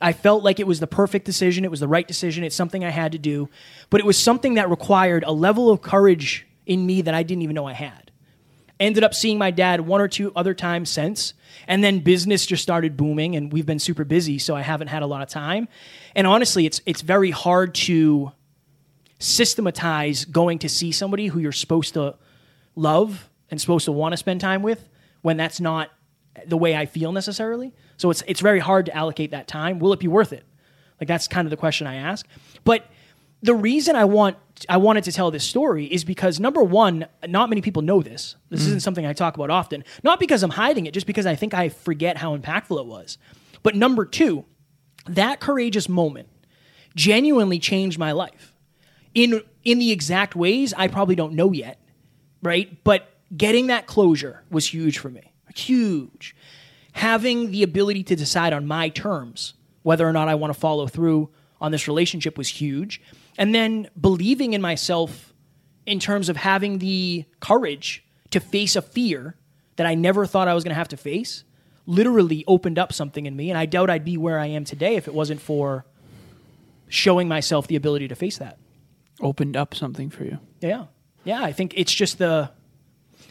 I 0.00 0.12
felt 0.12 0.44
like 0.44 0.60
it 0.60 0.66
was 0.66 0.80
the 0.80 0.86
perfect 0.86 1.24
decision. 1.24 1.64
It 1.64 1.70
was 1.70 1.80
the 1.80 1.88
right 1.88 2.06
decision. 2.06 2.44
It's 2.44 2.54
something 2.54 2.84
I 2.84 2.90
had 2.90 3.12
to 3.12 3.18
do. 3.18 3.48
But 3.90 4.00
it 4.00 4.06
was 4.06 4.16
something 4.16 4.54
that 4.54 4.70
required 4.70 5.24
a 5.24 5.32
level 5.32 5.70
of 5.70 5.82
courage 5.82 6.46
in 6.66 6.86
me 6.86 7.02
that 7.02 7.14
I 7.14 7.22
didn't 7.22 7.42
even 7.42 7.54
know 7.54 7.66
I 7.66 7.72
had. 7.72 8.07
Ended 8.80 9.02
up 9.02 9.14
seeing 9.14 9.38
my 9.38 9.50
dad 9.50 9.80
one 9.80 10.00
or 10.00 10.08
two 10.08 10.32
other 10.36 10.54
times 10.54 10.88
since. 10.88 11.34
And 11.66 11.82
then 11.82 12.00
business 12.00 12.46
just 12.46 12.62
started 12.62 12.96
booming 12.96 13.36
and 13.36 13.52
we've 13.52 13.66
been 13.66 13.78
super 13.78 14.04
busy, 14.04 14.38
so 14.38 14.54
I 14.54 14.62
haven't 14.62 14.88
had 14.88 15.02
a 15.02 15.06
lot 15.06 15.22
of 15.22 15.28
time. 15.28 15.68
And 16.14 16.26
honestly, 16.26 16.64
it's 16.66 16.80
it's 16.86 17.02
very 17.02 17.30
hard 17.30 17.74
to 17.74 18.32
systematize 19.18 20.24
going 20.24 20.60
to 20.60 20.68
see 20.68 20.92
somebody 20.92 21.26
who 21.26 21.40
you're 21.40 21.52
supposed 21.52 21.94
to 21.94 22.14
love 22.76 23.28
and 23.50 23.60
supposed 23.60 23.84
to 23.86 23.92
want 23.92 24.12
to 24.12 24.16
spend 24.16 24.40
time 24.40 24.62
with 24.62 24.88
when 25.22 25.36
that's 25.36 25.60
not 25.60 25.90
the 26.46 26.56
way 26.56 26.76
I 26.76 26.86
feel 26.86 27.12
necessarily. 27.12 27.74
So 27.96 28.10
it's 28.10 28.22
it's 28.26 28.40
very 28.40 28.60
hard 28.60 28.86
to 28.86 28.96
allocate 28.96 29.32
that 29.32 29.48
time. 29.48 29.78
Will 29.78 29.92
it 29.92 30.00
be 30.00 30.08
worth 30.08 30.32
it? 30.32 30.44
Like 31.00 31.08
that's 31.08 31.28
kind 31.28 31.46
of 31.46 31.50
the 31.50 31.56
question 31.56 31.86
I 31.86 31.96
ask. 31.96 32.26
But 32.64 32.84
the 33.42 33.54
reason 33.54 33.96
I 33.96 34.04
want 34.04 34.36
I 34.68 34.78
wanted 34.78 35.04
to 35.04 35.12
tell 35.12 35.30
this 35.30 35.44
story 35.44 35.86
is 35.86 36.04
because 36.04 36.40
number 36.40 36.62
one, 36.62 37.06
not 37.26 37.48
many 37.48 37.60
people 37.60 37.82
know 37.82 38.02
this. 38.02 38.34
This 38.50 38.62
mm. 38.62 38.68
isn't 38.68 38.80
something 38.80 39.06
I 39.06 39.12
talk 39.12 39.36
about 39.36 39.50
often. 39.50 39.84
Not 40.02 40.18
because 40.18 40.42
I'm 40.42 40.50
hiding 40.50 40.86
it, 40.86 40.94
just 40.94 41.06
because 41.06 41.26
I 41.26 41.36
think 41.36 41.54
I 41.54 41.68
forget 41.68 42.16
how 42.16 42.36
impactful 42.36 42.80
it 42.80 42.86
was. 42.86 43.18
But 43.62 43.76
number 43.76 44.04
two, 44.04 44.44
that 45.06 45.40
courageous 45.40 45.88
moment 45.88 46.28
genuinely 46.96 47.58
changed 47.58 47.98
my 47.98 48.12
life. 48.12 48.52
In 49.14 49.42
in 49.64 49.78
the 49.78 49.92
exact 49.92 50.34
ways 50.34 50.74
I 50.76 50.88
probably 50.88 51.14
don't 51.14 51.34
know 51.34 51.52
yet, 51.52 51.80
right? 52.42 52.82
But 52.82 53.08
getting 53.36 53.68
that 53.68 53.86
closure 53.86 54.42
was 54.50 54.66
huge 54.66 54.98
for 54.98 55.08
me. 55.08 55.32
Huge. 55.54 56.34
Having 56.92 57.52
the 57.52 57.62
ability 57.62 58.02
to 58.04 58.16
decide 58.16 58.52
on 58.52 58.66
my 58.66 58.88
terms 58.88 59.54
whether 59.82 60.08
or 60.08 60.12
not 60.12 60.28
I 60.28 60.34
want 60.34 60.52
to 60.52 60.58
follow 60.58 60.88
through 60.88 61.30
on 61.60 61.72
this 61.72 61.86
relationship 61.86 62.36
was 62.36 62.48
huge 62.48 63.00
and 63.38 63.54
then 63.54 63.88
believing 63.98 64.52
in 64.52 64.60
myself 64.60 65.32
in 65.86 66.00
terms 66.00 66.28
of 66.28 66.36
having 66.36 66.78
the 66.78 67.24
courage 67.40 68.04
to 68.30 68.40
face 68.40 68.76
a 68.76 68.82
fear 68.82 69.36
that 69.76 69.86
I 69.86 69.94
never 69.94 70.26
thought 70.26 70.48
I 70.48 70.54
was 70.54 70.64
going 70.64 70.72
to 70.72 70.78
have 70.78 70.88
to 70.88 70.96
face 70.98 71.44
literally 71.86 72.44
opened 72.46 72.78
up 72.78 72.92
something 72.92 73.24
in 73.24 73.34
me. 73.34 73.48
And 73.48 73.56
I 73.56 73.64
doubt 73.64 73.88
I'd 73.88 74.04
be 74.04 74.18
where 74.18 74.38
I 74.38 74.46
am 74.46 74.64
today 74.64 74.96
if 74.96 75.08
it 75.08 75.14
wasn't 75.14 75.40
for 75.40 75.86
showing 76.88 77.28
myself 77.28 77.66
the 77.68 77.76
ability 77.76 78.08
to 78.08 78.14
face 78.14 78.36
that. 78.38 78.58
Opened 79.20 79.56
up 79.56 79.74
something 79.74 80.10
for 80.10 80.24
you. 80.24 80.38
Yeah. 80.60 80.86
Yeah. 81.24 81.42
I 81.42 81.52
think 81.52 81.72
it's 81.76 81.94
just 81.94 82.18
the, 82.18 82.50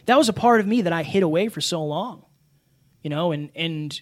that 0.06 0.18
was 0.18 0.30
a 0.30 0.34
part 0.34 0.60
of 0.60 0.68
me 0.68 0.82
that 0.84 0.94
I 0.94 1.04
hid 1.04 1.22
away 1.22 1.50
for 1.50 1.62
so 1.62 1.84
long, 1.84 2.26
you 3.04 3.10
know, 3.10 3.32
and, 3.32 3.52
and 3.56 4.00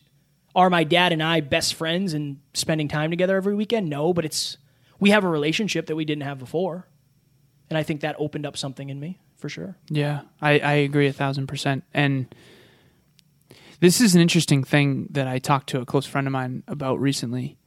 are 0.55 0.69
my 0.69 0.83
dad 0.83 1.11
and 1.11 1.21
I 1.21 1.41
best 1.41 1.73
friends 1.73 2.13
and 2.13 2.37
spending 2.53 2.87
time 2.87 3.09
together 3.09 3.35
every 3.35 3.55
weekend? 3.55 3.89
No, 3.89 4.13
but 4.13 4.23
it's, 4.23 4.57
we 4.99 5.09
have 5.11 5.23
a 5.23 5.29
relationship 5.29 5.87
that 5.87 5.95
we 5.95 6.05
didn't 6.05 6.23
have 6.23 6.39
before. 6.39 6.87
And 7.69 7.77
I 7.77 7.83
think 7.83 8.01
that 8.01 8.15
opened 8.19 8.45
up 8.45 8.57
something 8.57 8.89
in 8.89 8.99
me 8.99 9.19
for 9.37 9.49
sure. 9.49 9.75
Yeah, 9.89 10.21
I, 10.41 10.59
I 10.59 10.73
agree 10.73 11.07
a 11.07 11.13
thousand 11.13 11.47
percent. 11.47 11.83
And 11.93 12.33
this 13.79 14.01
is 14.01 14.15
an 14.15 14.21
interesting 14.21 14.63
thing 14.63 15.07
that 15.11 15.27
I 15.27 15.39
talked 15.39 15.69
to 15.69 15.81
a 15.81 15.85
close 15.85 16.05
friend 16.05 16.27
of 16.27 16.31
mine 16.31 16.63
about 16.67 16.99
recently. 16.99 17.57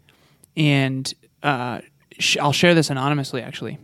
And 0.56 1.12
uh, 1.42 1.80
sh- 2.18 2.38
I'll 2.38 2.52
share 2.52 2.75
this 2.75 2.90
anonymously, 2.90 3.42
actually. 3.42 3.78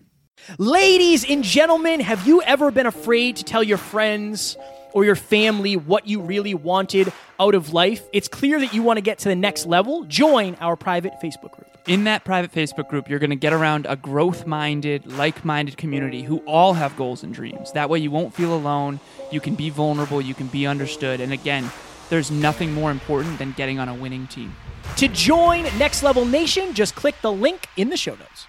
Ladies 0.58 1.28
and 1.28 1.42
gentlemen, 1.42 2.00
have 2.00 2.26
you 2.26 2.42
ever 2.42 2.70
been 2.70 2.86
afraid 2.86 3.36
to 3.36 3.44
tell 3.44 3.62
your 3.62 3.78
friends 3.78 4.56
or 4.92 5.04
your 5.04 5.16
family 5.16 5.76
what 5.76 6.06
you 6.06 6.20
really 6.20 6.54
wanted 6.54 7.12
out 7.40 7.54
of 7.54 7.72
life? 7.72 8.02
It's 8.12 8.28
clear 8.28 8.60
that 8.60 8.74
you 8.74 8.82
want 8.82 8.98
to 8.98 9.02
get 9.02 9.20
to 9.20 9.28
the 9.28 9.36
next 9.36 9.66
level. 9.66 10.04
Join 10.04 10.54
our 10.56 10.76
private 10.76 11.14
Facebook 11.22 11.52
group. 11.52 11.73
In 11.86 12.04
that 12.04 12.24
private 12.24 12.50
Facebook 12.50 12.88
group, 12.88 13.10
you're 13.10 13.18
going 13.18 13.28
to 13.28 13.36
get 13.36 13.52
around 13.52 13.86
a 13.86 13.94
growth 13.94 14.46
minded, 14.46 15.06
like 15.06 15.44
minded 15.44 15.76
community 15.76 16.22
who 16.22 16.38
all 16.46 16.72
have 16.72 16.96
goals 16.96 17.22
and 17.22 17.34
dreams. 17.34 17.72
That 17.72 17.90
way, 17.90 17.98
you 17.98 18.10
won't 18.10 18.34
feel 18.34 18.54
alone. 18.54 19.00
You 19.30 19.40
can 19.40 19.54
be 19.54 19.68
vulnerable. 19.68 20.22
You 20.22 20.32
can 20.32 20.46
be 20.46 20.66
understood. 20.66 21.20
And 21.20 21.30
again, 21.30 21.70
there's 22.08 22.30
nothing 22.30 22.72
more 22.72 22.90
important 22.90 23.38
than 23.38 23.52
getting 23.52 23.78
on 23.78 23.90
a 23.90 23.94
winning 23.94 24.26
team. 24.28 24.56
To 24.96 25.08
join 25.08 25.64
Next 25.78 26.02
Level 26.02 26.24
Nation, 26.24 26.72
just 26.72 26.94
click 26.94 27.16
the 27.20 27.32
link 27.32 27.68
in 27.76 27.90
the 27.90 27.98
show 27.98 28.14
notes. 28.14 28.46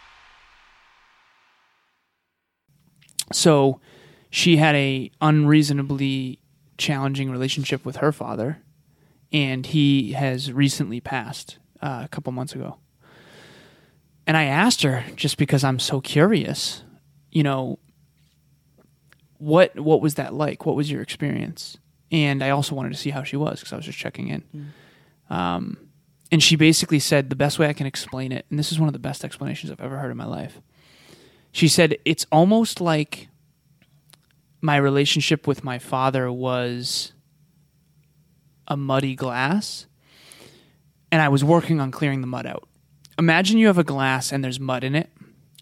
So 3.34 3.82
she 4.30 4.58
had 4.58 4.76
a 4.76 5.12
unreasonably 5.20 6.40
challenging 6.78 7.30
relationship 7.30 7.86
with 7.86 7.98
her 7.98 8.12
father 8.12 8.62
and 9.32 9.66
he 9.66 10.14
has 10.14 10.54
recently 10.54 11.02
passed 11.02 11.58
uh, 11.82 12.02
a 12.04 12.08
couple 12.08 12.32
months 12.32 12.54
ago. 12.54 12.78
And 14.28 14.36
I 14.36 14.46
asked 14.46 14.82
her 14.82 15.04
just 15.16 15.38
because 15.38 15.64
I'm 15.64 15.80
so 15.80 16.02
curious, 16.02 16.84
you 17.32 17.44
know, 17.44 17.80
what 19.38 19.80
what 19.80 20.02
was 20.02 20.16
that 20.16 20.34
like? 20.34 20.66
What 20.66 20.76
was 20.76 20.90
your 20.90 21.02
experience? 21.02 21.78
And 22.12 22.44
I 22.44 22.50
also 22.50 22.76
wanted 22.76 22.92
to 22.94 22.98
see 22.98 23.10
how 23.10 23.24
she 23.24 23.36
was 23.36 23.60
because 23.60 23.74
I 23.74 23.76
was 23.76 23.86
just 23.86 23.98
checking 23.98 24.30
in. 24.30 24.44
Um, 25.30 25.78
and 26.32 26.42
she 26.42 26.56
basically 26.56 27.00
said 27.00 27.30
the 27.30 27.36
best 27.36 27.60
way 27.60 27.68
I 27.68 27.74
can 27.74 27.86
explain 27.86 28.32
it, 28.32 28.46
and 28.50 28.58
this 28.58 28.72
is 28.72 28.80
one 28.80 28.88
of 28.88 28.94
the 28.94 29.00
best 29.00 29.24
explanations 29.24 29.72
I've 29.72 29.82
ever 29.82 29.98
heard 29.98 30.12
in 30.12 30.18
my 30.18 30.26
life. 30.26 30.60
She 31.52 31.68
said 31.68 31.98
it's 32.04 32.26
almost 32.32 32.82
like 32.82 33.30
my 34.62 34.78
relationship 34.78 35.46
with 35.48 35.64
my 35.64 35.78
father 35.78 36.32
was 36.32 37.14
a 38.68 38.76
muddy 38.76 39.16
glass, 39.16 39.86
and 41.12 41.22
I 41.22 41.30
was 41.30 41.44
working 41.44 41.80
on 41.80 41.92
clearing 41.92 42.22
the 42.22 42.28
mud 42.28 42.46
out. 42.46 42.68
Imagine 43.18 43.58
you 43.58 43.68
have 43.68 43.78
a 43.78 43.84
glass 43.84 44.32
and 44.32 44.44
there's 44.44 44.60
mud 44.60 44.84
in 44.84 44.96
it, 44.96 45.10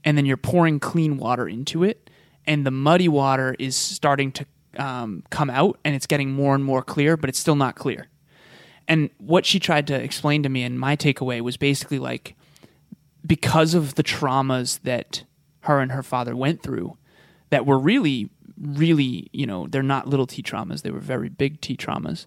and 0.03 0.17
then 0.17 0.25
you're 0.25 0.37
pouring 0.37 0.79
clean 0.79 1.17
water 1.17 1.47
into 1.47 1.83
it, 1.83 2.09
and 2.45 2.65
the 2.65 2.71
muddy 2.71 3.07
water 3.07 3.55
is 3.59 3.75
starting 3.75 4.31
to 4.31 4.45
um, 4.77 5.23
come 5.29 5.49
out, 5.49 5.79
and 5.85 5.95
it's 5.95 6.07
getting 6.07 6.31
more 6.31 6.55
and 6.55 6.63
more 6.63 6.81
clear, 6.81 7.15
but 7.15 7.29
it's 7.29 7.39
still 7.39 7.55
not 7.55 7.75
clear. 7.75 8.07
And 8.87 9.09
what 9.17 9.45
she 9.45 9.59
tried 9.59 9.87
to 9.87 9.95
explain 9.95 10.43
to 10.43 10.49
me, 10.49 10.63
and 10.63 10.79
my 10.79 10.95
takeaway 10.95 11.41
was 11.41 11.57
basically 11.57 11.99
like, 11.99 12.35
because 13.25 13.73
of 13.73 13.95
the 13.95 14.03
traumas 14.03 14.81
that 14.81 15.23
her 15.61 15.79
and 15.79 15.91
her 15.91 16.03
father 16.03 16.35
went 16.35 16.61
through, 16.61 16.97
that 17.49 17.65
were 17.65 17.79
really, 17.79 18.29
really, 18.59 19.29
you 19.31 19.45
know, 19.45 19.67
they're 19.67 19.83
not 19.83 20.07
little 20.07 20.27
t 20.27 20.41
traumas, 20.41 20.81
they 20.81 20.91
were 20.91 20.99
very 20.99 21.29
big 21.29 21.61
t 21.61 21.77
traumas. 21.77 22.25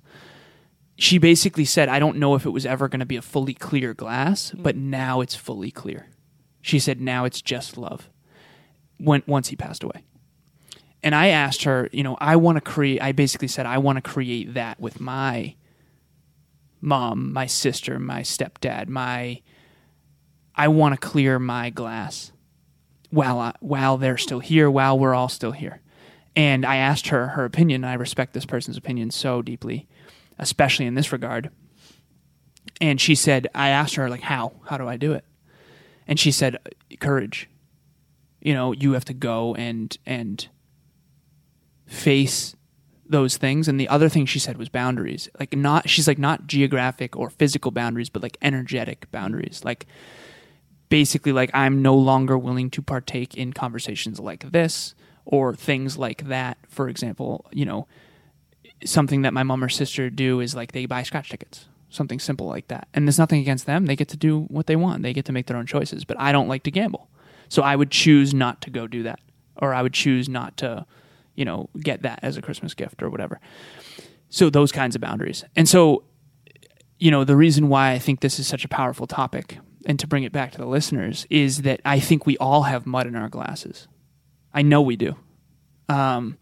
She 0.96 1.18
basically 1.18 1.66
said, 1.66 1.88
I 1.88 1.98
don't 1.98 2.16
know 2.16 2.34
if 2.34 2.46
it 2.46 2.50
was 2.50 2.64
ever 2.64 2.88
going 2.88 3.00
to 3.00 3.06
be 3.06 3.16
a 3.16 3.22
fully 3.22 3.54
clear 3.54 3.92
glass, 3.92 4.50
mm. 4.50 4.62
but 4.62 4.76
now 4.76 5.20
it's 5.20 5.34
fully 5.34 5.70
clear. 5.70 6.08
She 6.62 6.78
said, 6.78 7.00
now 7.00 7.24
it's 7.24 7.42
just 7.42 7.76
love. 7.76 8.10
When 8.98 9.22
once 9.26 9.48
he 9.48 9.56
passed 9.56 9.84
away. 9.84 10.04
And 11.02 11.14
I 11.14 11.28
asked 11.28 11.64
her, 11.64 11.88
you 11.92 12.02
know, 12.02 12.16
I 12.20 12.36
want 12.36 12.56
to 12.56 12.60
create 12.60 13.00
I 13.02 13.12
basically 13.12 13.48
said 13.48 13.66
I 13.66 13.78
want 13.78 13.96
to 13.96 14.02
create 14.02 14.54
that 14.54 14.80
with 14.80 14.98
my 15.00 15.54
mom, 16.80 17.32
my 17.32 17.46
sister, 17.46 17.98
my 17.98 18.22
stepdad, 18.22 18.88
my 18.88 19.42
I 20.54 20.68
want 20.68 20.94
to 20.94 21.06
clear 21.06 21.38
my 21.38 21.70
glass 21.70 22.32
while 23.10 23.38
I, 23.38 23.52
while 23.60 23.98
they're 23.98 24.16
still 24.16 24.40
here, 24.40 24.70
while 24.70 24.98
we're 24.98 25.14
all 25.14 25.28
still 25.28 25.52
here. 25.52 25.80
And 26.34 26.64
I 26.66 26.76
asked 26.76 27.08
her 27.08 27.28
her 27.28 27.44
opinion. 27.44 27.84
I 27.84 27.94
respect 27.94 28.32
this 28.32 28.46
person's 28.46 28.76
opinion 28.76 29.10
so 29.10 29.42
deeply, 29.42 29.86
especially 30.38 30.86
in 30.86 30.94
this 30.94 31.12
regard. 31.12 31.50
And 32.80 33.00
she 33.00 33.14
said, 33.14 33.48
I 33.54 33.68
asked 33.68 33.94
her 33.94 34.10
like, 34.10 34.22
how? 34.22 34.52
How 34.66 34.76
do 34.76 34.86
I 34.88 34.96
do 34.96 35.12
it? 35.12 35.24
And 36.06 36.20
she 36.20 36.30
said, 36.30 36.58
courage. 37.00 37.48
You 38.40 38.54
know, 38.54 38.72
you 38.72 38.92
have 38.92 39.04
to 39.06 39.14
go 39.14 39.54
and 39.54 39.96
and 40.06 40.48
face 41.86 42.54
those 43.08 43.36
things 43.36 43.68
and 43.68 43.78
the 43.78 43.88
other 43.88 44.08
thing 44.08 44.26
she 44.26 44.38
said 44.38 44.56
was 44.56 44.68
boundaries 44.68 45.28
like 45.38 45.56
not 45.56 45.88
she's 45.88 46.08
like 46.08 46.18
not 46.18 46.46
geographic 46.46 47.16
or 47.16 47.30
physical 47.30 47.70
boundaries 47.70 48.10
but 48.10 48.22
like 48.22 48.36
energetic 48.42 49.10
boundaries 49.12 49.62
like 49.64 49.86
basically 50.88 51.32
like 51.32 51.50
i'm 51.54 51.82
no 51.82 51.94
longer 51.94 52.36
willing 52.36 52.68
to 52.70 52.82
partake 52.82 53.36
in 53.36 53.52
conversations 53.52 54.18
like 54.18 54.50
this 54.50 54.94
or 55.24 55.54
things 55.54 55.96
like 55.96 56.28
that 56.28 56.58
for 56.68 56.88
example 56.88 57.46
you 57.52 57.64
know 57.64 57.86
something 58.84 59.22
that 59.22 59.32
my 59.32 59.42
mom 59.42 59.62
or 59.62 59.68
sister 59.68 60.10
do 60.10 60.40
is 60.40 60.54
like 60.54 60.72
they 60.72 60.86
buy 60.86 61.02
scratch 61.02 61.30
tickets 61.30 61.66
something 61.88 62.18
simple 62.18 62.46
like 62.46 62.68
that 62.68 62.88
and 62.92 63.06
there's 63.06 63.18
nothing 63.18 63.40
against 63.40 63.64
them 63.66 63.86
they 63.86 63.96
get 63.96 64.08
to 64.08 64.16
do 64.16 64.40
what 64.42 64.66
they 64.66 64.76
want 64.76 65.02
they 65.02 65.12
get 65.12 65.24
to 65.24 65.32
make 65.32 65.46
their 65.46 65.56
own 65.56 65.66
choices 65.66 66.04
but 66.04 66.18
i 66.18 66.32
don't 66.32 66.48
like 66.48 66.62
to 66.62 66.70
gamble 66.70 67.08
so 67.48 67.62
i 67.62 67.74
would 67.76 67.90
choose 67.90 68.34
not 68.34 68.60
to 68.60 68.70
go 68.70 68.86
do 68.86 69.02
that 69.02 69.20
or 69.56 69.72
i 69.72 69.80
would 69.80 69.94
choose 69.94 70.28
not 70.28 70.56
to 70.56 70.84
you 71.36 71.44
know, 71.44 71.68
get 71.78 72.02
that 72.02 72.18
as 72.22 72.36
a 72.36 72.42
Christmas 72.42 72.74
gift 72.74 73.02
or 73.02 73.10
whatever. 73.10 73.38
So 74.28 74.50
those 74.50 74.72
kinds 74.72 74.96
of 74.96 75.00
boundaries. 75.00 75.44
And 75.54 75.68
so, 75.68 76.02
you 76.98 77.10
know, 77.10 77.22
the 77.22 77.36
reason 77.36 77.68
why 77.68 77.92
I 77.92 77.98
think 77.98 78.20
this 78.20 78.40
is 78.40 78.46
such 78.46 78.64
a 78.64 78.68
powerful 78.68 79.06
topic 79.06 79.58
and 79.84 80.00
to 80.00 80.06
bring 80.06 80.24
it 80.24 80.32
back 80.32 80.50
to 80.52 80.58
the 80.58 80.66
listeners 80.66 81.26
is 81.30 81.62
that 81.62 81.80
I 81.84 82.00
think 82.00 82.26
we 82.26 82.36
all 82.38 82.64
have 82.64 82.86
mud 82.86 83.06
in 83.06 83.14
our 83.14 83.28
glasses. 83.28 83.86
I 84.52 84.62
know 84.62 84.82
we 84.82 84.96
do. 84.96 85.14
Um, 85.88 86.38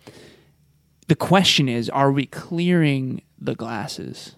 the 1.07 1.17
question 1.17 1.69
is, 1.69 1.91
are 1.91 2.11
we 2.11 2.27
clearing 2.27 3.23
the 3.39 3.55
glasses 3.55 4.37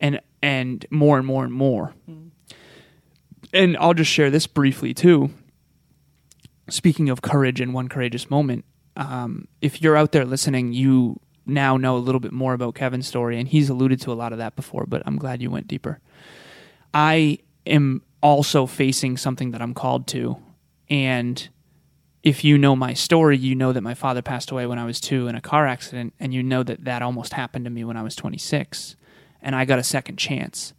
and 0.00 0.20
and 0.42 0.86
more 0.90 1.18
and 1.18 1.26
more 1.26 1.44
and 1.44 1.52
more? 1.52 1.94
And 3.52 3.76
I'll 3.78 3.94
just 3.94 4.10
share 4.10 4.30
this 4.30 4.46
briefly 4.46 4.94
too. 4.94 5.30
Speaking 6.68 7.08
of 7.08 7.22
courage 7.22 7.60
and 7.60 7.72
one 7.72 7.88
courageous 7.88 8.28
moment, 8.28 8.64
um, 8.96 9.46
if 9.60 9.80
you're 9.80 9.96
out 9.96 10.12
there 10.12 10.24
listening, 10.24 10.72
you 10.72 11.20
now 11.44 11.76
know 11.76 11.96
a 11.96 11.98
little 11.98 12.20
bit 12.20 12.32
more 12.32 12.54
about 12.54 12.74
Kevin's 12.74 13.06
story, 13.06 13.38
and 13.38 13.48
he's 13.48 13.70
alluded 13.70 14.00
to 14.00 14.12
a 14.12 14.14
lot 14.14 14.32
of 14.32 14.38
that 14.38 14.56
before, 14.56 14.84
but 14.86 15.02
I'm 15.06 15.16
glad 15.16 15.40
you 15.40 15.50
went 15.50 15.68
deeper. 15.68 16.00
I 16.92 17.38
am 17.66 18.02
also 18.20 18.66
facing 18.66 19.16
something 19.16 19.52
that 19.52 19.62
I'm 19.62 19.74
called 19.74 20.08
to, 20.08 20.38
and 20.90 21.48
if 22.26 22.42
you 22.42 22.58
know 22.58 22.74
my 22.74 22.92
story, 22.92 23.38
you 23.38 23.54
know 23.54 23.72
that 23.72 23.82
my 23.82 23.94
father 23.94 24.20
passed 24.20 24.50
away 24.50 24.66
when 24.66 24.80
I 24.80 24.84
was 24.84 25.00
two 25.00 25.28
in 25.28 25.36
a 25.36 25.40
car 25.40 25.64
accident, 25.64 26.12
and 26.18 26.34
you 26.34 26.42
know 26.42 26.64
that 26.64 26.84
that 26.84 27.00
almost 27.00 27.34
happened 27.34 27.66
to 27.66 27.70
me 27.70 27.84
when 27.84 27.96
I 27.96 28.02
was 28.02 28.16
26, 28.16 28.96
and 29.40 29.54
I 29.54 29.64
got 29.64 29.78
a 29.78 29.84
second 29.84 30.16
chance. 30.16 30.74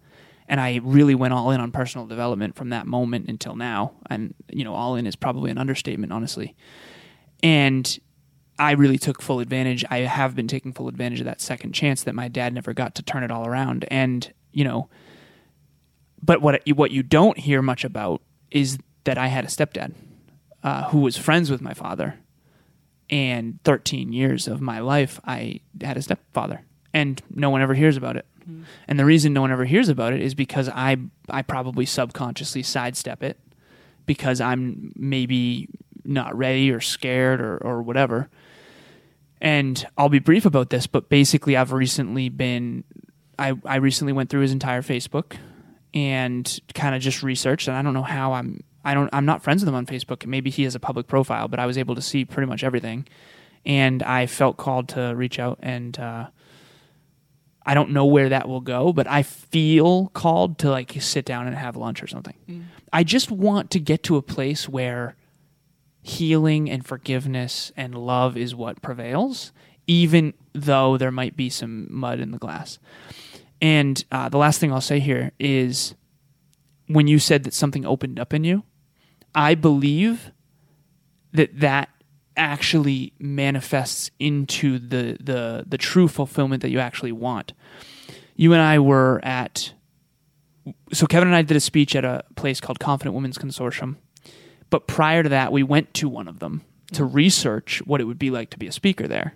And 0.50 0.60
I 0.60 0.82
really 0.84 1.16
went 1.16 1.34
all 1.34 1.52
in 1.52 1.62
on 1.62 1.72
personal 1.72 2.06
development 2.06 2.56
from 2.56 2.68
that 2.72 2.86
moment 2.86 3.30
until 3.30 3.56
now. 3.56 3.94
And, 4.10 4.34
you 4.52 4.66
know, 4.66 4.74
all 4.74 4.96
in 4.98 5.08
is 5.08 5.16
probably 5.16 5.50
an 5.50 5.58
understatement, 5.58 6.12
honestly. 6.12 6.54
And 7.42 7.98
I 8.60 8.72
really 8.72 8.98
took 8.98 9.22
full 9.22 9.40
advantage. 9.40 9.86
I 9.90 10.00
have 10.00 10.36
been 10.36 10.50
taking 10.50 10.74
full 10.74 10.90
advantage 10.90 11.22
of 11.22 11.26
that 11.28 11.40
second 11.40 11.72
chance 11.72 12.04
that 12.04 12.14
my 12.14 12.28
dad 12.28 12.54
never 12.54 12.74
got 12.74 12.94
to 12.96 13.04
turn 13.04 13.24
it 13.24 13.32
all 13.32 13.48
around. 13.48 13.86
And 13.90 14.34
you 14.52 14.66
know, 14.66 14.90
but 16.22 16.42
what 16.42 16.62
what 16.76 16.92
you 16.92 17.04
don't 17.04 17.38
hear 17.38 17.62
much 17.62 17.86
about 17.86 18.22
is 18.52 18.78
that 19.06 19.18
I 19.18 19.28
had 19.28 19.46
a 19.46 19.48
stepdad 19.48 19.94
uh, 20.64 20.90
who 20.90 21.00
was 21.00 21.18
friends 21.18 21.50
with 21.50 21.62
my 21.62 21.74
father, 21.74 22.20
and 23.10 23.60
13 23.64 24.12
years 24.12 24.48
of 24.48 24.60
my 24.62 24.80
life 24.80 25.20
I 25.26 25.62
had 25.82 25.98
a 25.98 26.02
stepfather, 26.02 26.66
and 26.94 27.22
no 27.34 27.50
one 27.50 27.62
ever 27.62 27.74
hears 27.74 27.98
about 27.98 28.18
it. 28.18 28.26
And 28.88 28.98
the 28.98 29.06
reason 29.06 29.34
no 29.34 29.42
one 29.42 29.52
ever 29.52 29.66
hears 29.66 29.90
about 29.90 30.14
it 30.14 30.22
is 30.22 30.34
because 30.34 30.70
I 30.70 30.98
I 31.30 31.42
probably 31.42 31.86
subconsciously 31.86 32.64
sidestep 32.64 33.22
it 33.22 33.38
because 34.06 34.40
I'm 34.42 34.94
maybe 34.96 35.68
not 36.08 36.36
ready 36.36 36.72
or 36.72 36.80
scared 36.80 37.42
or, 37.42 37.58
or 37.58 37.84
whatever. 37.84 38.30
And 39.40 39.86
I'll 39.98 40.10
be 40.10 40.20
brief 40.20 40.46
about 40.46 40.72
this, 40.72 40.88
but 40.88 41.10
basically, 41.10 41.56
I've 41.56 41.72
recently 41.72 42.30
been, 42.30 42.84
I, 43.38 43.54
I 43.66 43.76
recently 43.76 44.14
went 44.14 44.32
through 44.32 44.42
his 44.42 44.52
entire 44.52 44.82
Facebook 44.82 45.36
and 45.94 46.60
kind 46.74 46.96
of 46.96 47.02
just 47.02 47.22
researched. 47.22 47.68
And 47.68 47.78
I 47.78 47.84
don't 47.84 47.94
know 47.94 48.02
how 48.02 48.34
I'm, 48.34 48.64
I 48.88 48.94
don't, 48.94 49.10
I'm 49.12 49.26
not 49.26 49.44
friends 49.44 49.62
with 49.62 49.70
him 49.70 49.76
on 49.76 49.86
Facebook. 49.86 50.26
Maybe 50.26 50.50
he 50.50 50.64
has 50.64 50.76
a 50.76 50.80
public 50.80 51.08
profile, 51.08 51.48
but 51.48 51.60
I 51.60 51.66
was 51.66 51.78
able 51.78 51.96
to 51.96 52.02
see 52.02 52.26
pretty 52.26 52.48
much 52.48 52.64
everything. 52.64 53.08
And 53.66 54.02
I 54.02 54.28
felt 54.28 54.58
called 54.58 54.90
to 54.90 55.14
reach 55.16 55.40
out 55.40 55.60
and, 55.62 55.98
uh, 56.00 56.28
I 57.70 57.74
don't 57.74 57.92
know 57.92 58.06
where 58.06 58.30
that 58.30 58.48
will 58.48 58.62
go, 58.62 58.94
but 58.94 59.08
I 59.08 59.24
feel 59.24 60.08
called 60.14 60.58
to 60.60 60.70
like 60.70 60.96
sit 61.02 61.26
down 61.26 61.48
and 61.48 61.56
have 61.58 61.76
lunch 61.76 62.02
or 62.02 62.08
something. 62.08 62.36
I 62.94 63.04
just 63.04 63.30
want 63.30 63.72
to 63.72 63.80
get 63.82 64.04
to 64.04 64.16
a 64.16 64.22
place 64.22 64.70
where 64.70 65.18
healing 66.02 66.70
and 66.70 66.86
forgiveness 66.86 67.74
and 67.76 67.94
love 67.94 68.38
is 68.38 68.56
what 68.56 68.82
prevails, 68.82 69.52
even 69.86 70.34
though 70.54 70.98
there 70.98 71.12
might 71.12 71.36
be 71.36 71.50
some 71.50 71.88
mud 71.90 72.22
in 72.22 72.32
the 72.32 72.38
glass. 72.38 72.80
And 73.62 74.02
uh, 74.14 74.30
the 74.30 74.38
last 74.38 74.60
thing 74.62 74.72
I'll 74.72 74.80
say 74.80 75.02
here 75.02 75.34
is 75.38 75.94
when 76.88 77.08
you 77.08 77.20
said 77.20 77.44
that 77.44 77.54
something 77.54 77.86
opened 77.86 78.18
up 78.18 78.34
in 78.34 78.46
you, 78.46 78.64
I 79.38 79.54
believe 79.54 80.32
that 81.32 81.60
that 81.60 81.90
actually 82.36 83.14
manifests 83.20 84.10
into 84.20 84.80
the 84.80 85.16
the 85.20 85.64
the 85.68 85.78
true 85.78 86.08
fulfillment 86.08 86.64
that 86.64 86.72
you 86.72 86.80
actually 86.80 87.12
want. 87.12 87.54
You 88.36 88.54
and 88.54 88.62
I 88.62 88.80
were 88.80 89.22
at 89.24 89.74
so 90.92 91.06
Kevin 91.06 91.30
and 91.30 91.38
I 91.38 91.44
did 91.44 91.56
a 91.56 91.62
speech 91.62 91.96
at 91.96 92.04
a 92.04 92.24
place 92.36 92.60
called 92.60 92.80
Confident 92.80 93.16
Women's 93.16 93.38
Consortium. 93.38 93.98
But 94.70 94.88
prior 94.88 95.24
to 95.24 95.30
that, 95.30 95.52
we 95.52 95.64
went 95.64 95.94
to 95.96 96.10
one 96.10 96.28
of 96.28 96.40
them 96.40 96.64
to 96.94 97.06
research 97.06 97.82
what 97.86 98.02
it 98.02 98.06
would 98.06 98.20
be 98.20 98.32
like 98.32 98.50
to 98.50 98.58
be 98.58 98.68
a 98.68 98.72
speaker 98.72 99.08
there. 99.08 99.36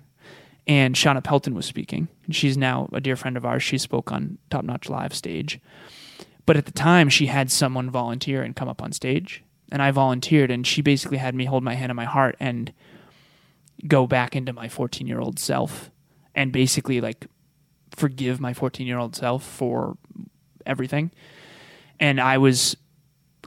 And 0.68 0.96
Shauna 0.96 1.24
Pelton 1.24 1.54
was 1.54 1.66
speaking. 1.66 2.08
She's 2.32 2.58
now 2.58 2.90
a 2.92 3.00
dear 3.00 3.16
friend 3.16 3.38
of 3.38 3.46
ours. 3.46 3.64
She 3.64 3.78
spoke 3.78 4.12
on 4.12 4.40
Top 4.50 4.66
Notch 4.66 4.90
Live 4.90 5.14
stage. 5.14 5.60
But 6.46 6.58
at 6.58 6.66
the 6.66 6.72
time, 6.72 7.08
she 7.08 7.28
had 7.28 7.52
someone 7.52 7.90
volunteer 7.90 8.42
and 8.42 8.56
come 8.56 8.68
up 8.68 8.82
on 8.82 8.92
stage. 8.92 9.44
And 9.72 9.82
I 9.82 9.92
volunteered, 9.92 10.52
and 10.52 10.68
she 10.68 10.82
basically 10.82 11.18
had 11.18 11.34
me 11.34 11.46
hold 11.46 11.64
my 11.64 11.76
hand 11.76 11.92
on 11.92 11.96
my 11.96 12.06
heart 12.06 12.36
and 12.40 12.74
go 13.88 14.06
back 14.06 14.36
into 14.36 14.54
my 14.54 14.68
14 14.68 15.08
year 15.08 15.20
old 15.20 15.40
self 15.40 15.90
and 16.36 16.52
basically 16.52 17.02
like 17.02 17.26
forgive 17.96 18.40
my 18.40 18.54
14 18.54 18.86
year 18.86 18.98
old 18.98 19.16
self 19.16 19.44
for 19.44 19.98
everything. 20.66 21.12
And 22.00 22.20
I 22.20 22.38
was 22.38 22.76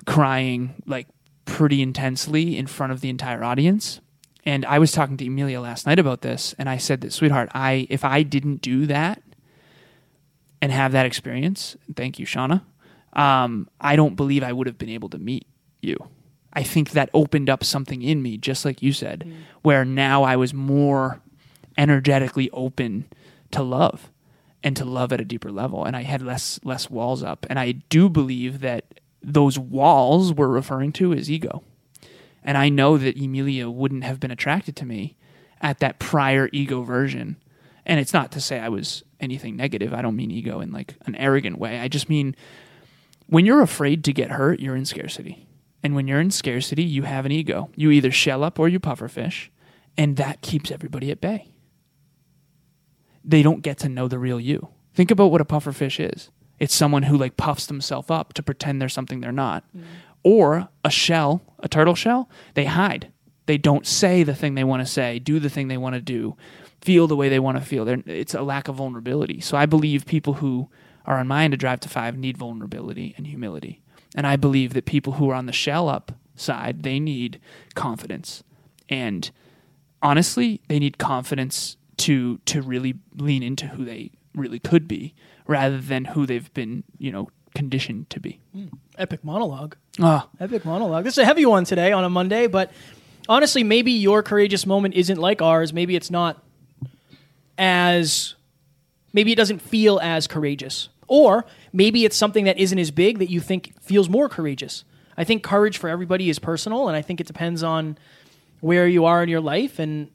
crying 0.07 0.83
like 0.87 1.09
pretty 1.45 1.83
intensely 1.83 2.57
in 2.57 2.67
front 2.67 2.93
of 2.93 3.01
the 3.01 3.09
entire 3.09 3.45
audience. 3.45 4.01
And 4.45 4.65
I 4.67 4.79
was 4.79 4.93
talking 4.93 5.17
to 5.17 5.27
Emilia 5.27 5.61
last 5.61 5.87
night 5.87 5.99
about 5.99 6.21
this, 6.21 6.55
and 6.59 6.69
I 6.69 6.77
said 6.77 7.01
that, 7.01 7.15
sweetheart, 7.15 7.49
I 7.55 7.87
if 7.89 8.05
I 8.05 8.23
didn't 8.23 8.61
do 8.61 8.85
that 8.87 9.23
and 10.61 10.71
have 10.71 10.93
that 10.93 11.07
experience, 11.07 11.77
thank 11.97 12.19
you, 12.19 12.27
Shauna. 12.27 12.63
Um, 13.15 13.71
I 13.81 13.97
don't 13.97 14.17
believe 14.17 14.43
I 14.43 14.53
would 14.53 14.67
have 14.67 14.77
been 14.77 14.91
able 14.91 15.09
to 15.11 15.19
meet 15.19 15.47
you. 15.81 15.97
I 16.55 16.63
think 16.63 16.91
that 16.91 17.11
opened 17.13 17.51
up 17.51 17.65
something 17.65 18.03
in 18.03 18.23
me, 18.23 18.37
just 18.37 18.65
like 18.65 18.83
you 18.83 18.93
said, 18.93 19.25
mm. 19.27 19.35
where 19.63 19.85
now 19.85 20.23
I 20.23 20.37
was 20.37 20.55
more 20.55 21.21
energetically 21.77 22.51
open 22.51 23.07
to 23.51 23.63
love 23.63 24.11
and 24.63 24.77
to 24.77 24.85
love 24.85 25.13
at 25.13 25.21
a 25.21 25.25
deeper 25.25 25.51
level, 25.51 25.85
and 25.85 25.97
I 25.97 26.03
had 26.03 26.23
less 26.23 26.59
less 26.65 26.89
walls 26.89 27.23
up. 27.23 27.47
And 27.51 27.59
I 27.59 27.73
do 27.73 28.09
believe 28.09 28.61
that 28.61 29.01
those 29.23 29.59
walls 29.59 30.33
we're 30.33 30.49
referring 30.49 30.93
to 30.93 31.13
is 31.13 31.31
ego. 31.31 31.63
And 32.43 32.59
I 32.59 32.69
know 32.69 32.99
that 32.99 33.17
Emilia 33.17 33.71
wouldn't 33.71 34.05
have 34.05 34.21
been 34.21 34.31
attracted 34.31 34.77
to 34.77 34.87
me 34.87 35.17
at 35.61 35.79
that 35.79 35.99
prior 35.99 36.51
ego 36.53 36.83
version. 36.83 37.37
And 37.87 37.99
it's 37.99 38.13
not 38.13 38.33
to 38.33 38.41
say 38.41 38.61
I 38.61 38.69
was 38.69 39.03
anything 39.21 39.57
negative. 39.57 39.95
I 39.95 40.03
don't 40.03 40.17
mean 40.17 40.31
ego 40.31 40.61
in 40.61 40.73
like 40.73 40.95
an 41.07 41.15
arrogant 41.17 41.59
way. 41.59 41.81
I 41.81 41.89
just 41.89 42.09
mean 42.09 42.37
when 43.27 43.47
you're 43.47 43.63
afraid 43.63 44.05
to 44.05 44.13
get 44.13 44.31
hurt, 44.31 44.61
you're 44.61 44.77
in 44.77 44.85
scarcity. 44.85 45.47
And 45.85 45.95
when 45.95 46.09
you're 46.09 46.21
in 46.21 46.31
scarcity, 46.31 46.83
you 46.83 47.03
have 47.03 47.27
an 47.27 47.33
ego. 47.33 47.71
You 47.77 47.91
either 47.91 48.11
shell 48.11 48.43
up 48.43 48.59
or 48.59 48.69
you 48.69 48.81
pufferfish, 48.81 49.51
and 49.99 50.17
that 50.17 50.41
keeps 50.41 50.71
everybody 50.71 51.11
at 51.11 51.21
bay. 51.21 51.53
They 53.23 53.43
don't 53.43 53.63
get 53.63 53.79
to 53.79 53.91
know 53.91 54.09
the 54.09 54.19
real 54.19 54.41
you. 54.41 54.69
Think 54.95 55.11
about 55.11 55.31
what 55.31 55.43
a 55.43 55.45
pufferfish 55.45 56.13
is. 56.13 56.31
It's 56.59 56.75
someone 56.75 57.03
who 57.05 57.19
like 57.19 57.37
puffs 57.37 57.67
themselves 57.67 58.11
up 58.11 58.33
to 58.35 58.43
pretend 58.43 58.81
they're 58.81 58.89
something 58.89 59.21
they're 59.21 59.33
not. 59.33 59.65
Mm. 59.77 59.83
Or 60.23 60.69
a 60.83 60.91
shell, 60.91 61.43
a 61.59 61.69
turtle 61.69 61.95
shell, 61.95 62.31
they 62.55 62.65
hide. 62.65 63.13
They 63.45 63.59
don't 63.59 63.87
say 63.87 64.23
the 64.23 64.35
thing 64.35 64.55
they 64.55 64.65
want 64.65 64.81
to 64.81 64.91
say, 64.91 65.19
do 65.19 65.39
the 65.39 65.51
thing 65.51 65.69
they 65.69 65.77
want 65.77 65.97
to 65.97 66.01
do, 66.01 66.35
feel 66.81 67.07
the 67.07 67.17
way 67.17 67.29
they 67.29 67.39
want 67.39 67.59
to 67.59 67.65
feel. 67.65 67.85
They're, 67.85 68.03
it's 68.07 68.33
a 68.33 68.41
lack 68.41 68.69
of 68.69 68.77
vulnerability. 68.77 69.41
So 69.41 69.59
I 69.59 69.67
believe 69.67 70.07
people 70.07 70.35
who 70.35 70.71
are 71.05 71.19
on 71.19 71.29
my 71.29 71.45
end 71.45 71.53
to 71.53 71.59
drive 71.59 71.81
to 71.81 71.91
five 71.91 72.17
need 72.17 72.39
vulnerability 72.39 73.15
and 73.19 73.27
humility. 73.27 73.83
And 74.15 74.27
I 74.27 74.37
believe 74.37 74.75
that 74.75 74.85
people 74.85 75.15
who 75.15 75.29
are 75.31 75.35
on 75.35 75.47
the 75.47 75.53
shell 75.53 75.89
up 75.89 76.13
side, 76.37 76.83
they 76.83 77.01
need 77.01 77.41
confidence. 77.75 78.43
And 78.89 79.31
honestly, 80.03 80.61
they 80.69 80.79
need 80.79 80.99
confidence 80.99 81.77
to 81.97 82.39
to 82.47 82.61
really 82.63 82.95
lean 83.17 83.43
into 83.43 83.69
who 83.69 83.85
they 83.85 84.11
really 84.35 84.59
could 84.59 84.89
be 84.89 85.15
rather 85.47 85.79
than 85.79 86.07
who 86.07 86.27
they've 86.27 86.53
been, 86.55 86.85
you 86.99 87.11
know, 87.13 87.29
conditioned 87.55 88.11
to 88.11 88.21
be. 88.21 88.41
Epic 88.99 89.25
monologue. 89.25 89.77
Ah, 90.01 90.29
Epic 90.41 90.65
monologue. 90.65 91.05
This 91.05 91.15
is 91.15 91.19
a 91.19 91.25
heavy 91.25 91.47
one 91.47 91.65
today 91.65 91.93
on 91.93 92.05
a 92.05 92.11
Monday, 92.11 92.47
but 92.47 92.73
honestly, 93.29 93.63
maybe 93.63 93.93
your 93.93 94.23
courageous 94.23 94.67
moment 94.67 94.95
isn't 94.95 95.19
like 95.19 95.41
ours. 95.41 95.73
Maybe 95.73 95.97
it's 95.97 96.11
not 96.11 96.43
as. 97.59 98.35
Maybe 99.13 99.31
it 99.31 99.37
doesn't 99.37 99.61
feel 99.61 100.01
as 100.01 100.27
courageous. 100.27 100.89
Or 101.09 101.45
maybe 101.73 102.05
it's 102.05 102.17
something 102.17 102.45
that 102.45 102.59
isn't 102.59 102.79
as 102.79 102.91
big 102.91 103.19
that 103.19 103.31
you 103.31 103.41
think 103.41 103.81
feels 103.83 104.09
more 104.09 104.29
courageous. 104.29 104.85
I 105.17 105.25
think 105.25 105.43
courage 105.43 105.79
for 105.79 105.89
everybody 105.89 106.29
is 106.29 106.39
personal, 106.39 106.89
and 106.89 106.97
I 106.97 107.03
think 107.03 107.21
it 107.21 107.27
depends 107.27 107.63
on 107.63 107.97
where 108.61 108.87
you 108.87 109.05
are 109.05 109.23
in 109.23 109.29
your 109.29 109.41
life. 109.41 109.79
And, 109.79 110.11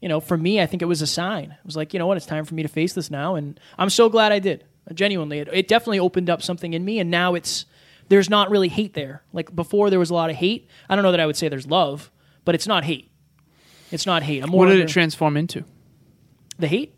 you 0.00 0.08
know, 0.08 0.20
for 0.20 0.36
me, 0.36 0.60
I 0.60 0.66
think 0.66 0.80
it 0.82 0.86
was 0.86 1.02
a 1.02 1.06
sign. 1.06 1.50
It 1.50 1.66
was 1.66 1.76
like, 1.76 1.92
you 1.92 1.98
know 1.98 2.06
what, 2.06 2.16
it's 2.16 2.26
time 2.26 2.44
for 2.44 2.54
me 2.54 2.62
to 2.62 2.68
face 2.68 2.92
this 2.94 3.10
now. 3.10 3.34
And 3.34 3.58
I'm 3.76 3.90
so 3.90 4.08
glad 4.08 4.32
I 4.32 4.38
did. 4.38 4.64
Genuinely. 4.94 5.40
It, 5.40 5.48
it 5.52 5.68
definitely 5.68 5.98
opened 5.98 6.30
up 6.30 6.40
something 6.42 6.72
in 6.72 6.82
me, 6.82 6.98
and 6.98 7.10
now 7.10 7.34
it's 7.34 7.66
there's 8.08 8.30
not 8.30 8.48
really 8.48 8.68
hate 8.68 8.94
there. 8.94 9.22
Like 9.34 9.54
before, 9.54 9.90
there 9.90 9.98
was 9.98 10.08
a 10.08 10.14
lot 10.14 10.30
of 10.30 10.36
hate. 10.36 10.66
I 10.88 10.94
don't 10.94 11.02
know 11.04 11.10
that 11.10 11.20
I 11.20 11.26
would 11.26 11.36
say 11.36 11.48
there's 11.50 11.66
love, 11.66 12.10
but 12.46 12.54
it's 12.54 12.66
not 12.66 12.84
hate. 12.84 13.10
It's 13.92 14.06
not 14.06 14.22
hate. 14.22 14.42
I'm 14.42 14.48
more 14.48 14.64
what 14.64 14.72
did 14.72 14.80
it 14.80 14.88
transform 14.88 15.36
into? 15.36 15.64
the 16.58 16.66
hate 16.68 16.94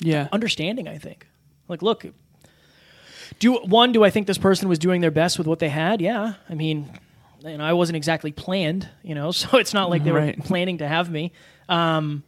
Yeah. 0.00 0.28
understanding. 0.30 0.88
I 0.88 0.98
think. 0.98 1.26
Like, 1.68 1.80
look, 1.80 2.04
do 3.38 3.56
one. 3.58 3.92
Do 3.92 4.04
I 4.04 4.10
think 4.10 4.26
this 4.26 4.38
person 4.38 4.68
was 4.68 4.78
doing 4.78 5.00
their 5.00 5.10
best 5.10 5.38
with 5.38 5.46
what 5.46 5.58
they 5.58 5.68
had? 5.68 6.00
Yeah. 6.00 6.34
I 6.48 6.54
mean, 6.54 6.90
you 7.44 7.58
know, 7.58 7.64
I 7.64 7.72
wasn't 7.72 7.96
exactly 7.96 8.32
planned. 8.32 8.88
You 9.02 9.14
know, 9.14 9.30
so 9.40 9.58
it's 9.58 9.74
not 9.74 9.90
like 9.90 10.04
they 10.04 10.12
Right. 10.12 10.36
were 10.36 10.42
planning 10.44 10.78
to 10.78 10.88
have 10.88 11.10
me. 11.10 11.32
Um, 11.68 12.22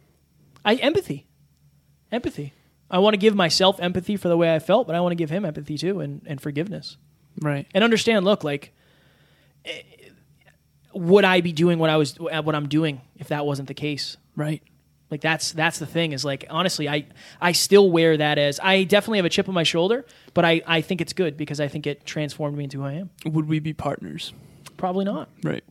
I 0.63 0.75
empathy, 0.75 1.25
empathy. 2.11 2.53
I 2.89 2.99
want 2.99 3.13
to 3.13 3.17
give 3.17 3.35
myself 3.35 3.79
empathy 3.79 4.15
for 4.17 4.27
the 4.27 4.37
way 4.37 4.53
I 4.53 4.59
felt, 4.59 4.87
but 4.87 4.95
I 4.95 4.99
want 5.01 5.11
to 5.11 5.15
give 5.15 5.29
him 5.29 5.43
empathy 5.45 5.77
too, 5.77 5.99
and, 6.01 6.21
and 6.25 6.39
forgiveness, 6.39 6.97
Right. 7.41 7.67
and 7.73 7.83
understand. 7.83 8.25
Look, 8.25 8.43
like, 8.43 8.71
eh, 9.65 9.81
would 10.93 11.25
I 11.25 11.41
be 11.41 11.51
doing 11.51 11.79
what 11.79 11.89
I 11.89 11.97
was 11.97 12.17
what 12.19 12.55
I'm 12.55 12.67
doing 12.69 13.01
if 13.17 13.27
that 13.29 13.45
wasn't 13.45 13.67
the 13.67 13.73
case? 13.73 14.17
Right. 14.35 14.61
Like 15.11 15.21
that's 15.21 15.51
that's 15.51 15.79
the 15.79 15.85
thing 15.85 16.13
is 16.13 16.25
like 16.25 16.45
honestly 16.49 16.89
I 16.89 17.05
I 17.39 17.51
still 17.51 17.91
wear 17.91 18.17
that 18.17 18.37
as 18.37 18.59
I 18.61 18.83
definitely 18.83 19.19
have 19.19 19.25
a 19.25 19.29
chip 19.29 19.47
on 19.47 19.53
my 19.53 19.63
shoulder, 19.63 20.05
but 20.33 20.45
I 20.45 20.61
I 20.65 20.81
think 20.81 21.01
it's 21.01 21.13
good 21.13 21.37
because 21.37 21.59
I 21.59 21.67
think 21.67 21.85
it 21.85 22.05
transformed 22.05 22.57
me 22.57 22.63
into 22.63 22.79
who 22.79 22.85
I 22.85 22.93
am. 22.93 23.09
Would 23.25 23.47
we 23.47 23.59
be 23.59 23.73
partners? 23.73 24.33
Probably 24.77 25.05
not. 25.05 25.29
Right. 25.43 25.63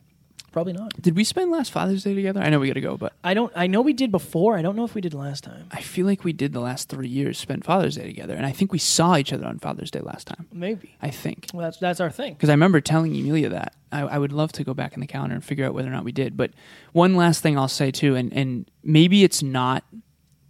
Probably 0.55 0.73
not. 0.73 0.93
Did 1.03 1.17
we 1.17 1.25
spend 1.25 1.51
last 1.51 1.73
Father's 1.73 2.05
Day 2.05 2.15
together? 2.15 2.41
I 2.41 2.49
know 2.49 2.61
we 2.61 2.69
got 2.69 2.75
to 2.75 2.81
go, 2.81 2.97
but 2.97 3.13
I 3.25 3.35
don't 3.35 3.53
I 3.57 3.67
know 3.67 3.81
we 3.83 3.93
did 3.93 4.13
before. 4.13 4.57
I 4.57 4.63
don't 4.63 4.77
know 4.77 4.85
if 4.85 4.95
we 4.95 5.01
did 5.01 5.13
last 5.13 5.43
time. 5.43 5.67
I 5.73 5.81
feel 5.81 6.07
like 6.07 6.23
we 6.23 6.33
did 6.33 6.53
the 6.53 6.61
last 6.61 6.89
three 6.89 7.09
years 7.09 7.39
spent 7.39 7.65
Father's 7.65 7.97
Day 7.97 8.07
together, 8.07 8.35
and 8.35 8.47
I 8.47 8.53
think 8.53 8.71
we 8.73 8.79
saw 8.79 9.17
each 9.17 9.33
other 9.33 9.47
on 9.47 9.59
Father's 9.59 9.91
Day 9.91 9.99
last 9.99 10.29
time. 10.29 10.47
Maybe. 10.53 10.95
I 11.03 11.11
think 11.11 11.49
Well, 11.53 11.65
that's 11.65 11.79
that's 11.79 11.99
our 11.99 12.09
thing. 12.11 12.35
because 12.35 12.51
I 12.51 12.53
remember 12.53 12.81
telling 12.81 13.17
Emilia 13.17 13.49
that 13.49 13.75
I, 13.91 14.03
I 14.03 14.19
would 14.19 14.33
love 14.33 14.53
to 14.53 14.63
go 14.65 14.75
back 14.75 14.95
in 14.95 15.01
the 15.01 15.09
calendar 15.09 15.35
and 15.35 15.45
figure 15.45 15.67
out 15.67 15.75
whether 15.75 15.89
or 15.89 15.93
not 15.93 16.05
we 16.05 16.13
did. 16.13 16.37
But 16.37 16.53
one 16.93 17.17
last 17.17 17.43
thing 17.43 17.59
I'll 17.59 17.67
say 17.67 17.91
too, 17.91 18.15
and 18.15 18.33
and 18.33 18.71
maybe 18.85 19.25
it's 19.25 19.43
not, 19.43 19.83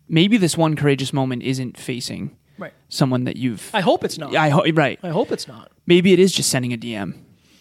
maybe 0.07 0.37
this 0.37 0.57
one 0.59 0.77
courageous 0.77 1.15
moment 1.15 1.43
isn't 1.43 1.79
facing 1.79 2.37
Right. 2.59 2.73
someone 2.89 3.25
that 3.25 3.37
you've. 3.37 3.71
I 3.75 3.81
hope 3.81 4.05
it's 4.05 4.19
not. 4.19 4.37
I 4.37 4.51
ho- 4.51 4.65
right. 4.75 5.01
I 5.03 5.09
hope 5.09 5.33
it's 5.33 5.49
not. 5.49 5.73
Maybe 5.87 6.13
it 6.13 6.21
is 6.21 6.31
just 6.31 6.51
sending 6.51 6.73
a 6.73 6.77
DM. 6.77 7.15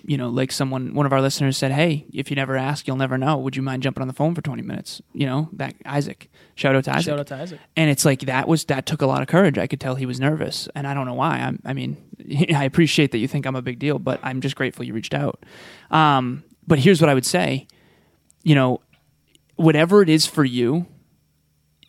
You 0.05 0.17
know, 0.17 0.27
like 0.27 0.51
someone, 0.51 0.93
one 0.93 1.05
of 1.05 1.13
our 1.13 1.21
listeners 1.21 1.57
said, 1.57 1.71
"Hey, 1.71 2.05
if 2.13 2.29
you 2.29 2.35
never 2.35 2.57
ask, 2.57 2.87
you'll 2.87 2.97
never 2.97 3.17
know. 3.17 3.37
Would 3.37 3.55
you 3.55 3.61
mind 3.61 3.83
jumping 3.83 4.01
on 4.01 4.07
the 4.07 4.13
phone 4.13 4.35
for 4.35 4.41
twenty 4.41 4.61
minutes?" 4.61 5.01
You 5.13 5.25
know, 5.25 5.49
that 5.53 5.75
Isaac. 5.85 6.29
Shout 6.55 6.75
out 6.75 6.83
to 6.85 6.91
Isaac. 6.91 7.05
Shout 7.05 7.19
out 7.19 7.27
to 7.27 7.35
Isaac. 7.35 7.59
and 7.77 7.89
it's 7.89 8.03
like 8.03 8.21
that 8.21 8.47
was 8.47 8.65
that 8.65 8.85
took 8.85 9.01
a 9.01 9.05
lot 9.05 9.21
of 9.21 9.29
courage. 9.29 9.57
I 9.57 9.65
could 9.67 9.79
tell 9.79 9.95
he 9.95 10.05
was 10.05 10.19
nervous, 10.19 10.67
and 10.75 10.85
I 10.85 10.93
don't 10.93 11.05
know 11.05 11.13
why. 11.13 11.39
I'm, 11.39 11.59
I 11.63 11.71
mean, 11.73 11.97
I 12.55 12.65
appreciate 12.65 13.11
that 13.13 13.19
you 13.19 13.27
think 13.29 13.45
I'm 13.45 13.55
a 13.55 13.61
big 13.61 13.79
deal, 13.79 13.97
but 13.97 14.19
I'm 14.23 14.41
just 14.41 14.55
grateful 14.55 14.83
you 14.83 14.93
reached 14.93 15.13
out. 15.13 15.43
Um, 15.89 16.43
but 16.67 16.79
here's 16.79 16.99
what 16.99 17.09
I 17.09 17.13
would 17.13 17.25
say: 17.25 17.67
you 18.43 18.55
know, 18.55 18.81
whatever 19.55 20.01
it 20.01 20.09
is 20.09 20.25
for 20.25 20.43
you, 20.43 20.85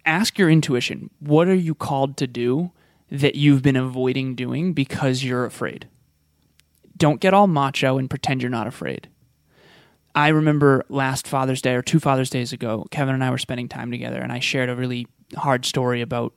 ask 0.06 0.38
your 0.38 0.50
intuition. 0.50 1.10
What 1.18 1.48
are 1.48 1.54
you 1.54 1.74
called 1.74 2.16
to 2.18 2.26
do 2.28 2.70
that 3.10 3.34
you've 3.34 3.62
been 3.62 3.76
avoiding 3.76 4.34
doing 4.34 4.72
because 4.72 5.24
you're 5.24 5.44
afraid? 5.44 5.88
Don't 7.04 7.20
get 7.20 7.34
all 7.34 7.46
macho 7.46 7.98
and 7.98 8.08
pretend 8.08 8.40
you're 8.40 8.48
not 8.48 8.66
afraid. 8.66 9.10
I 10.14 10.28
remember 10.28 10.86
last 10.88 11.28
Father's 11.28 11.60
Day 11.60 11.74
or 11.74 11.82
two 11.82 12.00
Father's 12.00 12.30
Days 12.30 12.50
ago, 12.50 12.86
Kevin 12.90 13.14
and 13.14 13.22
I 13.22 13.28
were 13.28 13.36
spending 13.36 13.68
time 13.68 13.90
together, 13.90 14.22
and 14.22 14.32
I 14.32 14.38
shared 14.38 14.70
a 14.70 14.74
really 14.74 15.06
hard 15.36 15.66
story 15.66 16.00
about 16.00 16.32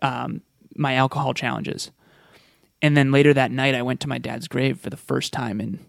um, 0.00 0.40
my 0.74 0.94
alcohol 0.94 1.34
challenges. 1.34 1.90
And 2.80 2.96
then 2.96 3.12
later 3.12 3.34
that 3.34 3.50
night, 3.50 3.74
I 3.74 3.82
went 3.82 4.00
to 4.00 4.08
my 4.08 4.16
dad's 4.16 4.48
grave 4.48 4.80
for 4.80 4.88
the 4.88 4.96
first 4.96 5.34
time 5.34 5.60
in 5.60 5.80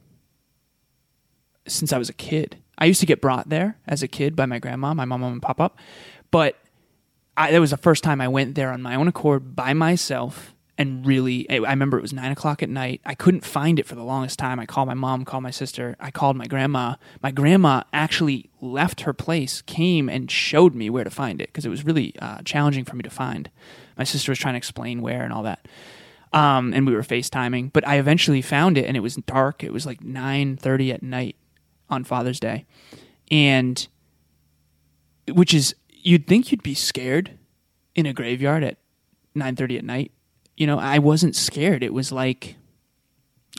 since 1.66 1.94
I 1.94 1.98
was 1.98 2.10
a 2.10 2.14
kid. 2.14 2.58
I 2.78 2.88
used 2.88 3.00
to 3.00 3.06
get 3.06 3.22
brought 3.22 3.48
there 3.48 3.80
as 3.88 4.04
a 4.04 4.10
kid 4.10 4.36
by 4.36 4.46
my 4.46 4.60
grandma, 4.60 4.94
my 4.94 5.06
mom, 5.06 5.24
and 5.24 5.42
pop 5.42 5.62
up, 5.62 5.80
but 6.32 6.58
that 7.38 7.58
was 7.60 7.72
the 7.72 7.78
first 7.78 8.04
time 8.04 8.20
I 8.20 8.28
went 8.28 8.56
there 8.56 8.74
on 8.74 8.82
my 8.82 8.96
own 8.96 9.08
accord 9.08 9.56
by 9.56 9.72
myself. 9.72 10.51
And 10.78 11.06
really, 11.06 11.48
I 11.50 11.58
remember 11.58 11.98
it 11.98 12.02
was 12.02 12.14
nine 12.14 12.32
o'clock 12.32 12.64
at 12.64 12.70
night. 12.70 13.02
I 13.06 13.14
couldn't 13.14 13.46
find 13.46 13.78
it 13.78 13.86
for 13.86 13.94
the 13.94 14.04
longest 14.04 14.40
time. 14.40 14.60
I 14.60 14.66
called 14.66 14.88
my 14.88 14.94
mom, 14.96 15.26
called 15.26 15.44
my 15.44 15.52
sister, 15.52 15.96
I 16.00 16.12
called 16.12 16.36
my 16.36 16.46
grandma. 16.46 16.96
My 17.22 17.30
grandma 17.30 17.84
actually 17.94 18.50
left 18.62 19.02
her 19.02 19.14
place, 19.14 19.62
came 19.62 20.10
and 20.10 20.32
showed 20.32 20.74
me 20.74 20.90
where 20.90 21.04
to 21.04 21.10
find 21.10 21.40
it 21.40 21.50
because 21.50 21.66
it 21.66 21.70
was 21.70 21.86
really 21.86 22.16
uh, 22.20 22.42
challenging 22.44 22.86
for 22.86 22.96
me 22.96 23.04
to 23.04 23.10
find. 23.10 23.52
My 23.98 24.06
sister 24.06 24.32
was 24.32 24.40
trying 24.40 24.54
to 24.54 24.60
explain 24.60 25.02
where 25.02 25.24
and 25.24 25.34
all 25.34 25.44
that 25.44 25.68
um, 26.34 26.74
and 26.74 26.88
we 26.88 26.94
were 26.94 27.02
FaceTiming. 27.02 27.74
But 27.74 27.88
I 27.88 27.98
eventually 27.98 28.42
found 28.42 28.78
it, 28.78 28.86
and 28.86 28.96
it 28.96 29.02
was 29.02 29.16
dark. 29.16 29.64
It 29.64 29.74
was 29.74 29.86
like 29.86 30.04
nine 30.04 30.58
thirty 30.58 30.92
at 30.92 31.04
night 31.04 31.36
on 31.90 32.04
Father's 32.04 32.40
Day, 32.40 32.66
and 33.30 33.88
which 35.28 35.54
is 35.54 35.76
you'd 35.90 36.28
think 36.28 36.52
you'd 36.52 36.64
be 36.64 36.74
scared 36.74 37.38
in 37.96 38.06
a 38.06 38.14
graveyard 38.14 38.64
at 38.64 38.78
nine 39.36 39.56
thirty 39.56 39.78
at 39.78 39.84
night. 39.84 40.12
You 40.62 40.68
know, 40.68 40.78
I 40.78 41.00
wasn't 41.00 41.36
scared. 41.36 41.82
It 41.82 41.92
was 41.92 42.12
like 42.12 42.56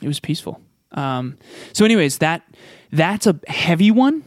it 0.01 0.07
was 0.07 0.21
peaceful. 0.21 0.61
Um, 0.93 1.37
so, 1.73 1.83
anyways, 1.83 2.19
that 2.19 2.43
that's 2.93 3.27
a 3.27 3.35
heavy 3.47 3.91
one. 3.91 4.23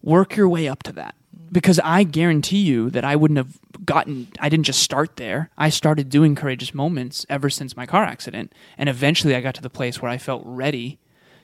Work 0.00 0.36
your 0.36 0.48
way 0.48 0.68
up 0.68 0.82
to 0.84 0.92
that. 0.92 1.14
because 1.50 1.80
I 1.82 2.04
guarantee 2.04 2.62
you 2.62 2.90
that 2.90 3.04
I 3.04 3.16
wouldn't 3.16 3.38
have 3.38 3.58
gotten 3.84 4.28
I 4.38 4.48
didn't 4.48 4.66
just 4.66 4.82
start 4.82 5.16
there. 5.16 5.50
I 5.58 5.70
started 5.70 6.08
doing 6.08 6.36
courageous 6.36 6.72
moments 6.72 7.26
ever 7.28 7.50
since 7.50 7.76
my 7.76 7.86
car 7.86 8.04
accident 8.04 8.52
and 8.78 8.88
eventually 8.88 9.34
I 9.34 9.40
got 9.40 9.54
to 9.56 9.62
the 9.62 9.70
place 9.78 10.00
where 10.00 10.10
I 10.10 10.18
felt 10.18 10.42
ready 10.44 10.98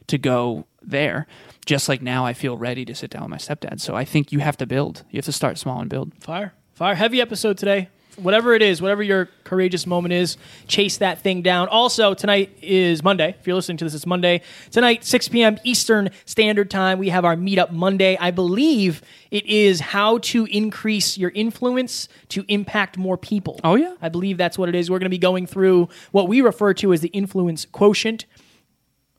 to 0.06 0.18
go 0.18 0.66
there. 0.83 1.26
Just 1.66 1.88
like 1.88 2.00
now 2.02 2.24
I 2.26 2.33
feel 2.33 2.56
ready 2.56 2.85
to 2.85 2.94
sit 2.94 3.11
down 3.11 3.22
with 3.22 3.30
my 3.30 3.38
stepdad. 3.38 3.80
So 3.80 3.96
I 3.96 4.04
think 4.04 4.30
you 4.33 4.38
have 4.40 4.56
to 4.59 4.66
build. 4.66 5.04
You 5.11 5.18
have 5.18 5.24
to 5.26 5.33
start 5.33 5.59
small 5.59 5.80
and 5.80 5.90
build. 5.90 6.12
Fire. 6.20 6.52
Fire. 6.74 6.94
Heavy 6.94 7.20
episode 7.20 7.59
today. 7.59 7.88
Whatever 8.20 8.54
it 8.54 8.62
is, 8.62 8.83
whatever 8.83 9.02
your 9.02 9.28
courageous 9.44 9.87
moment 9.87 10.12
is, 10.12 10.37
chase 10.66 10.98
that 10.98 11.22
thing 11.22 11.42
down. 11.42 11.68
Also, 11.68 12.14
tonight 12.14 12.56
is 12.62 13.02
Monday. 13.02 13.35
If 13.38 13.46
you're 13.46 13.56
listening 13.56 13.78
to 13.78 13.85
this, 13.85 13.94
it's 13.94 14.06
Monday. 14.06 14.42
Tonight, 14.70 15.04
6 15.04 15.28
p.m. 15.28 15.59
Eastern 15.64 16.11
Standard 16.26 16.70
Time, 16.70 16.98
we 16.98 17.09
have 17.09 17.24
our 17.24 17.37
Meetup 17.37 17.70
Monday. 17.70 18.16
I 18.18 18.30
believe 18.30 19.02
it 19.30 19.46
is 19.46 19.80
how 19.80 20.18
to 20.18 20.46
increase 20.46 21.16
your 21.16 21.30
influence 21.30 22.09
to 22.28 22.44
impact 22.48 22.98
more 22.98 23.16
people. 23.16 23.59
Oh, 23.64 23.74
yeah. 23.74 23.94
I 24.02 24.09
believe 24.09 24.37
that's 24.37 24.59
what 24.59 24.68
it 24.68 24.74
is. 24.74 24.90
We're 24.90 24.98
going 24.98 25.06
to 25.06 25.11
be 25.11 25.18
going 25.18 25.46
through 25.46 25.88
what 26.12 26.28
we 26.28 26.40
refer 26.40 26.74
to 26.74 26.92
as 26.92 27.00
the 27.00 27.09
influence 27.09 27.64
quotient. 27.64 28.26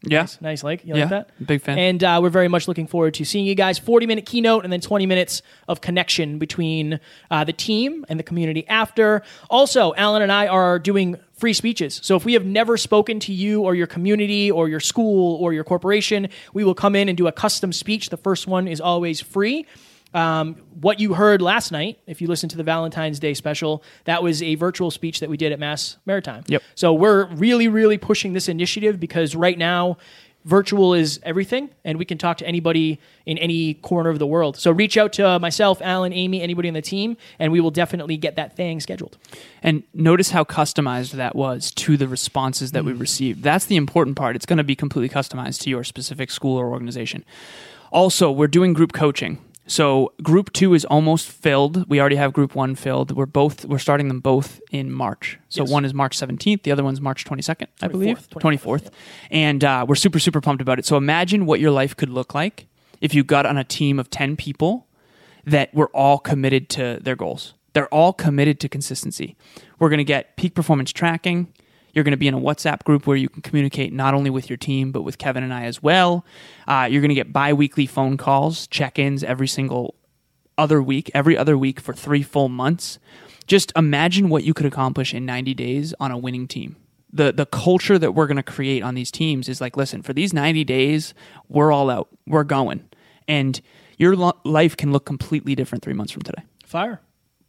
Yeah. 0.04 0.26
Nice, 0.42 0.64
like 0.64 0.84
you 0.84 0.96
Yeah, 0.96 1.02
like 1.02 1.10
that? 1.10 1.46
big 1.46 1.62
fan. 1.62 1.78
And 1.78 2.04
uh, 2.04 2.20
we're 2.24 2.30
very 2.30 2.48
much 2.48 2.68
looking 2.68 2.88
forward 2.88 3.14
to 3.16 3.26
seeing 3.26 3.46
you 3.46 3.54
guys. 3.54 3.78
Forty 3.78 4.08
minute 4.08 4.26
keynote 4.26 4.64
and 4.64 4.74
then 4.74 4.82
twenty 4.82 5.06
minutes 5.06 5.44
of 5.68 5.82
connection 5.82 6.40
between 6.40 7.00
uh, 7.30 7.44
the 7.44 7.54
team 7.54 8.04
and 8.10 8.20
the 8.20 8.24
community 8.24 8.68
after. 8.68 9.22
Also, 9.50 9.94
Alan 9.96 10.22
and 10.24 10.32
I 10.32 10.48
are 10.48 10.80
doing 10.80 11.18
free 11.34 11.54
speeches. 11.54 12.00
So 12.04 12.16
if 12.16 12.26
we 12.26 12.34
have 12.34 12.46
never 12.46 12.78
spoken 12.78 13.20
to 13.22 13.34
you 13.34 13.62
or 13.64 13.76
your 13.76 13.88
community 13.88 14.50
or 14.50 14.68
your 14.70 14.80
school 14.80 15.38
or 15.38 15.54
your 15.54 15.64
corporation, 15.64 16.30
we 16.54 16.64
will 16.64 16.76
come 16.76 16.96
in 16.96 17.08
and 17.08 17.18
do 17.18 17.28
a 17.28 17.32
custom 17.32 17.72
speech. 17.72 18.10
The 18.10 18.18
first 18.18 18.48
one 18.48 18.68
is 18.68 18.82
always 18.82 19.22
free. 19.22 19.66
Um, 20.14 20.56
what 20.80 21.00
you 21.00 21.14
heard 21.14 21.42
last 21.42 21.72
night, 21.72 22.00
if 22.06 22.22
you 22.22 22.28
listened 22.28 22.52
to 22.52 22.58
the 22.58 22.64
Valentine's 22.64 23.20
Day 23.20 23.34
special, 23.34 23.84
that 24.06 24.22
was 24.22 24.44
a 24.44 24.56
virtual 24.56 24.92
speech 24.92 25.20
that 25.20 25.30
we 25.30 25.38
did 25.38 25.52
at 25.52 25.60
Mass 25.60 25.98
Maritime. 26.06 26.44
Yep. 26.48 26.64
So 26.76 26.94
we're 26.94 27.28
really, 27.28 27.68
really 27.68 27.98
pushing 27.98 28.34
this 28.34 28.50
initiative 28.50 29.00
because 29.00 29.36
right 29.36 29.58
now, 29.58 29.98
virtual 30.44 30.94
is 30.94 31.20
everything, 31.24 31.70
and 31.86 32.00
we 32.00 32.06
can 32.06 32.18
talk 32.18 32.38
to 32.38 32.48
anybody 32.48 33.00
in 33.26 33.38
any 33.38 33.76
corner 33.76 34.10
of 34.10 34.20
the 34.20 34.26
world. 34.26 34.58
So 34.58 34.72
reach 34.72 34.98
out 34.98 35.14
to 35.14 35.40
myself, 35.40 35.82
Alan, 35.82 36.14
Amy, 36.14 36.42
anybody 36.42 36.68
on 36.68 36.74
the 36.74 36.82
team, 36.82 37.16
and 37.40 37.52
we 37.52 37.60
will 37.60 37.72
definitely 37.72 38.18
get 38.18 38.36
that 38.36 38.56
thing 38.56 38.80
scheduled. 38.80 39.18
And 39.62 39.84
notice 39.94 40.32
how 40.32 40.44
customized 40.44 41.12
that 41.12 41.36
was 41.36 41.72
to 41.72 41.96
the 41.96 42.08
responses 42.08 42.72
that 42.72 42.84
we 42.84 42.94
received. 42.94 43.44
That's 43.44 43.66
the 43.66 43.76
important 43.76 44.18
part. 44.18 44.36
It's 44.36 44.46
going 44.46 44.58
to 44.58 44.64
be 44.64 44.76
completely 44.76 45.10
customized 45.10 45.62
to 45.62 45.70
your 45.70 45.84
specific 45.84 46.32
school 46.32 46.58
or 46.58 46.70
organization. 46.72 47.24
Also, 47.92 48.32
we're 48.32 48.48
doing 48.48 48.74
group 48.74 48.94
coaching. 48.94 49.38
So 49.68 50.12
group 50.22 50.52
two 50.54 50.74
is 50.74 50.86
almost 50.86 51.30
filled. 51.30 51.88
We 51.90 52.00
already 52.00 52.16
have 52.18 52.34
group 52.34 52.56
one 52.56 52.76
filled. 52.76 53.12
We're 53.12 53.26
both 53.26 53.64
we're 53.66 53.78
starting 53.78 54.08
them 54.08 54.20
both 54.20 54.60
in 54.72 54.92
March. 54.92 55.38
So 55.50 55.64
Yes. 55.64 55.72
one 55.72 55.86
is 55.86 55.94
March 55.94 56.18
seventeenth, 56.18 56.64
the 56.64 56.72
other 56.72 56.84
one's 56.84 57.00
March 57.00 57.24
twenty 57.26 57.42
second, 57.42 57.68
I 57.82 57.88
believe, 57.88 58.18
24th, 58.30 58.40
twenty 58.40 58.58
fourth, 58.58 58.92
and 59.30 59.64
uh, 59.64 59.86
we're 59.88 59.96
super 59.96 60.20
super 60.20 60.42
pumped 60.42 60.62
about 60.62 60.80
it. 60.80 60.86
So 60.86 60.98
imagine 60.98 61.46
what 61.46 61.60
your 61.60 61.72
life 61.72 61.96
could 61.96 62.10
look 62.10 62.34
like 62.34 62.68
if 63.00 63.14
you 63.14 63.24
got 63.24 63.46
on 63.46 63.58
a 63.58 63.64
team 63.64 64.00
of 64.00 64.10
ten 64.10 64.36
people 64.36 64.88
that 65.46 65.74
were 65.74 65.88
all 65.94 66.18
committed 66.20 66.68
to 66.70 67.00
their 67.02 67.16
goals. 67.16 67.54
They're 67.74 67.88
all 67.94 68.12
committed 68.14 68.60
to 68.62 68.70
consistency. 68.70 69.38
We're 69.80 69.90
going 69.90 70.00
to 70.00 70.04
get 70.04 70.36
peak 70.36 70.54
performance 70.54 70.92
tracking. 70.92 71.48
You're 71.94 72.04
going 72.04 72.12
to 72.12 72.18
be 72.18 72.28
in 72.28 72.34
a 72.34 72.40
WhatsApp 72.40 72.84
group 72.84 73.08
where 73.08 73.18
you 73.18 73.30
can 73.30 73.42
communicate 73.42 73.94
not 73.94 74.14
only 74.14 74.30
with 74.30 74.50
your 74.50 74.58
team, 74.58 74.92
but 74.92 75.02
with 75.04 75.18
Kevin 75.18 75.44
and 75.44 75.54
I 75.54 75.66
as 75.66 75.82
well. 75.84 76.26
Uh, 76.68 76.88
you're 76.90 77.02
going 77.02 77.10
to 77.10 77.16
get 77.16 77.34
bi 77.34 77.54
weekly 77.54 77.86
phone 77.86 78.18
calls, 78.18 78.68
check 78.68 78.98
ins 78.98 79.24
every 79.24 79.48
single 79.48 79.96
other 80.58 80.82
week, 80.82 81.10
every 81.14 81.38
other 81.38 81.58
week 81.58 81.80
for 81.80 81.94
three 81.94 82.24
full 82.24 82.50
months. 82.50 83.00
Just 83.48 83.72
imagine 83.76 84.30
what 84.30 84.44
you 84.44 84.54
could 84.54 84.66
accomplish 84.66 85.14
in 85.14 85.26
90 85.26 85.54
days 85.54 85.94
on 86.00 86.12
a 86.12 86.18
winning 86.18 86.48
team. 86.48 86.78
The, 87.12 87.34
the 87.34 87.46
culture 87.46 88.00
that 88.00 88.14
we're 88.14 88.28
going 88.28 88.38
to 88.38 88.44
create 88.44 88.84
on 88.84 88.96
these 88.96 89.12
teams 89.12 89.50
is 89.50 89.60
like, 89.60 89.76
listen, 89.76 90.02
for 90.02 90.14
these 90.14 90.34
90 90.34 90.64
days, 90.64 91.14
we're 91.50 91.72
all 91.72 91.90
out. 91.90 92.08
We're 92.26 92.46
going. 92.46 92.88
And 93.28 93.60
your 93.98 94.16
lo- 94.16 94.40
life 94.46 94.78
can 94.78 94.94
look 94.94 95.06
completely 95.06 95.54
different 95.56 95.84
three 95.84 95.94
months 95.94 96.14
from 96.14 96.22
today. 96.22 96.44
Fire. 96.66 97.02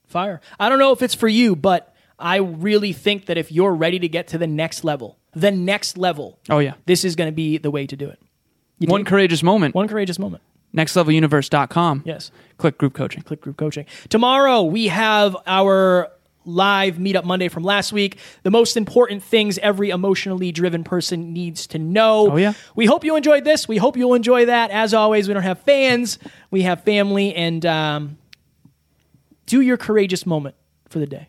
Fire. 0.06 0.40
I 0.58 0.68
don't 0.68 0.78
know 0.78 0.92
if 0.92 1.00
it's 1.00 1.14
for 1.14 1.28
you, 1.28 1.54
but 1.54 1.91
I 2.22 2.36
really 2.36 2.92
think 2.92 3.26
that 3.26 3.36
if 3.36 3.50
you're 3.52 3.74
ready 3.74 3.98
to 3.98 4.08
get 4.08 4.28
to 4.28 4.38
the 4.38 4.46
next 4.46 4.84
level, 4.84 5.18
the 5.34 5.50
next 5.50 5.98
level, 5.98 6.38
Oh, 6.48 6.58
yeah. 6.58 6.74
this 6.86 7.04
is 7.04 7.16
going 7.16 7.28
to 7.28 7.34
be 7.34 7.58
the 7.58 7.70
way 7.70 7.86
to 7.86 7.96
do 7.96 8.08
it. 8.08 8.18
You 8.78 8.88
One 8.88 9.04
courageous 9.04 9.42
moment. 9.42 9.74
one 9.74 9.88
courageous 9.88 10.18
moment. 10.18 10.42
Nextleveluniverse.com. 10.74 12.02
Yes. 12.06 12.30
Click 12.58 12.78
group 12.78 12.94
coaching. 12.94 13.22
Click 13.22 13.40
Group 13.40 13.56
Coaching. 13.56 13.86
Tomorrow 14.08 14.62
we 14.62 14.88
have 14.88 15.36
our 15.46 16.08
live 16.44 16.96
meetup 16.96 17.24
Monday 17.24 17.48
from 17.48 17.62
last 17.62 17.92
week. 17.92 18.18
The 18.42 18.50
most 18.50 18.76
important 18.76 19.22
things 19.22 19.58
every 19.58 19.90
emotionally 19.90 20.50
driven 20.50 20.82
person 20.82 21.32
needs 21.32 21.66
to 21.68 21.78
know. 21.78 22.32
Oh, 22.32 22.36
yeah. 22.36 22.54
We 22.74 22.86
hope 22.86 23.04
you 23.04 23.14
enjoyed 23.16 23.44
this. 23.44 23.68
We 23.68 23.76
hope 23.76 23.96
you'll 23.96 24.14
enjoy 24.14 24.46
that. 24.46 24.70
As 24.70 24.92
always, 24.94 25.28
we 25.28 25.34
don't 25.34 25.42
have 25.44 25.60
fans, 25.60 26.18
we 26.50 26.62
have 26.62 26.82
family, 26.84 27.34
and 27.34 27.64
um, 27.66 28.18
do 29.46 29.60
your 29.60 29.76
courageous 29.76 30.26
moment 30.26 30.56
for 30.88 30.98
the 30.98 31.06
day. 31.06 31.28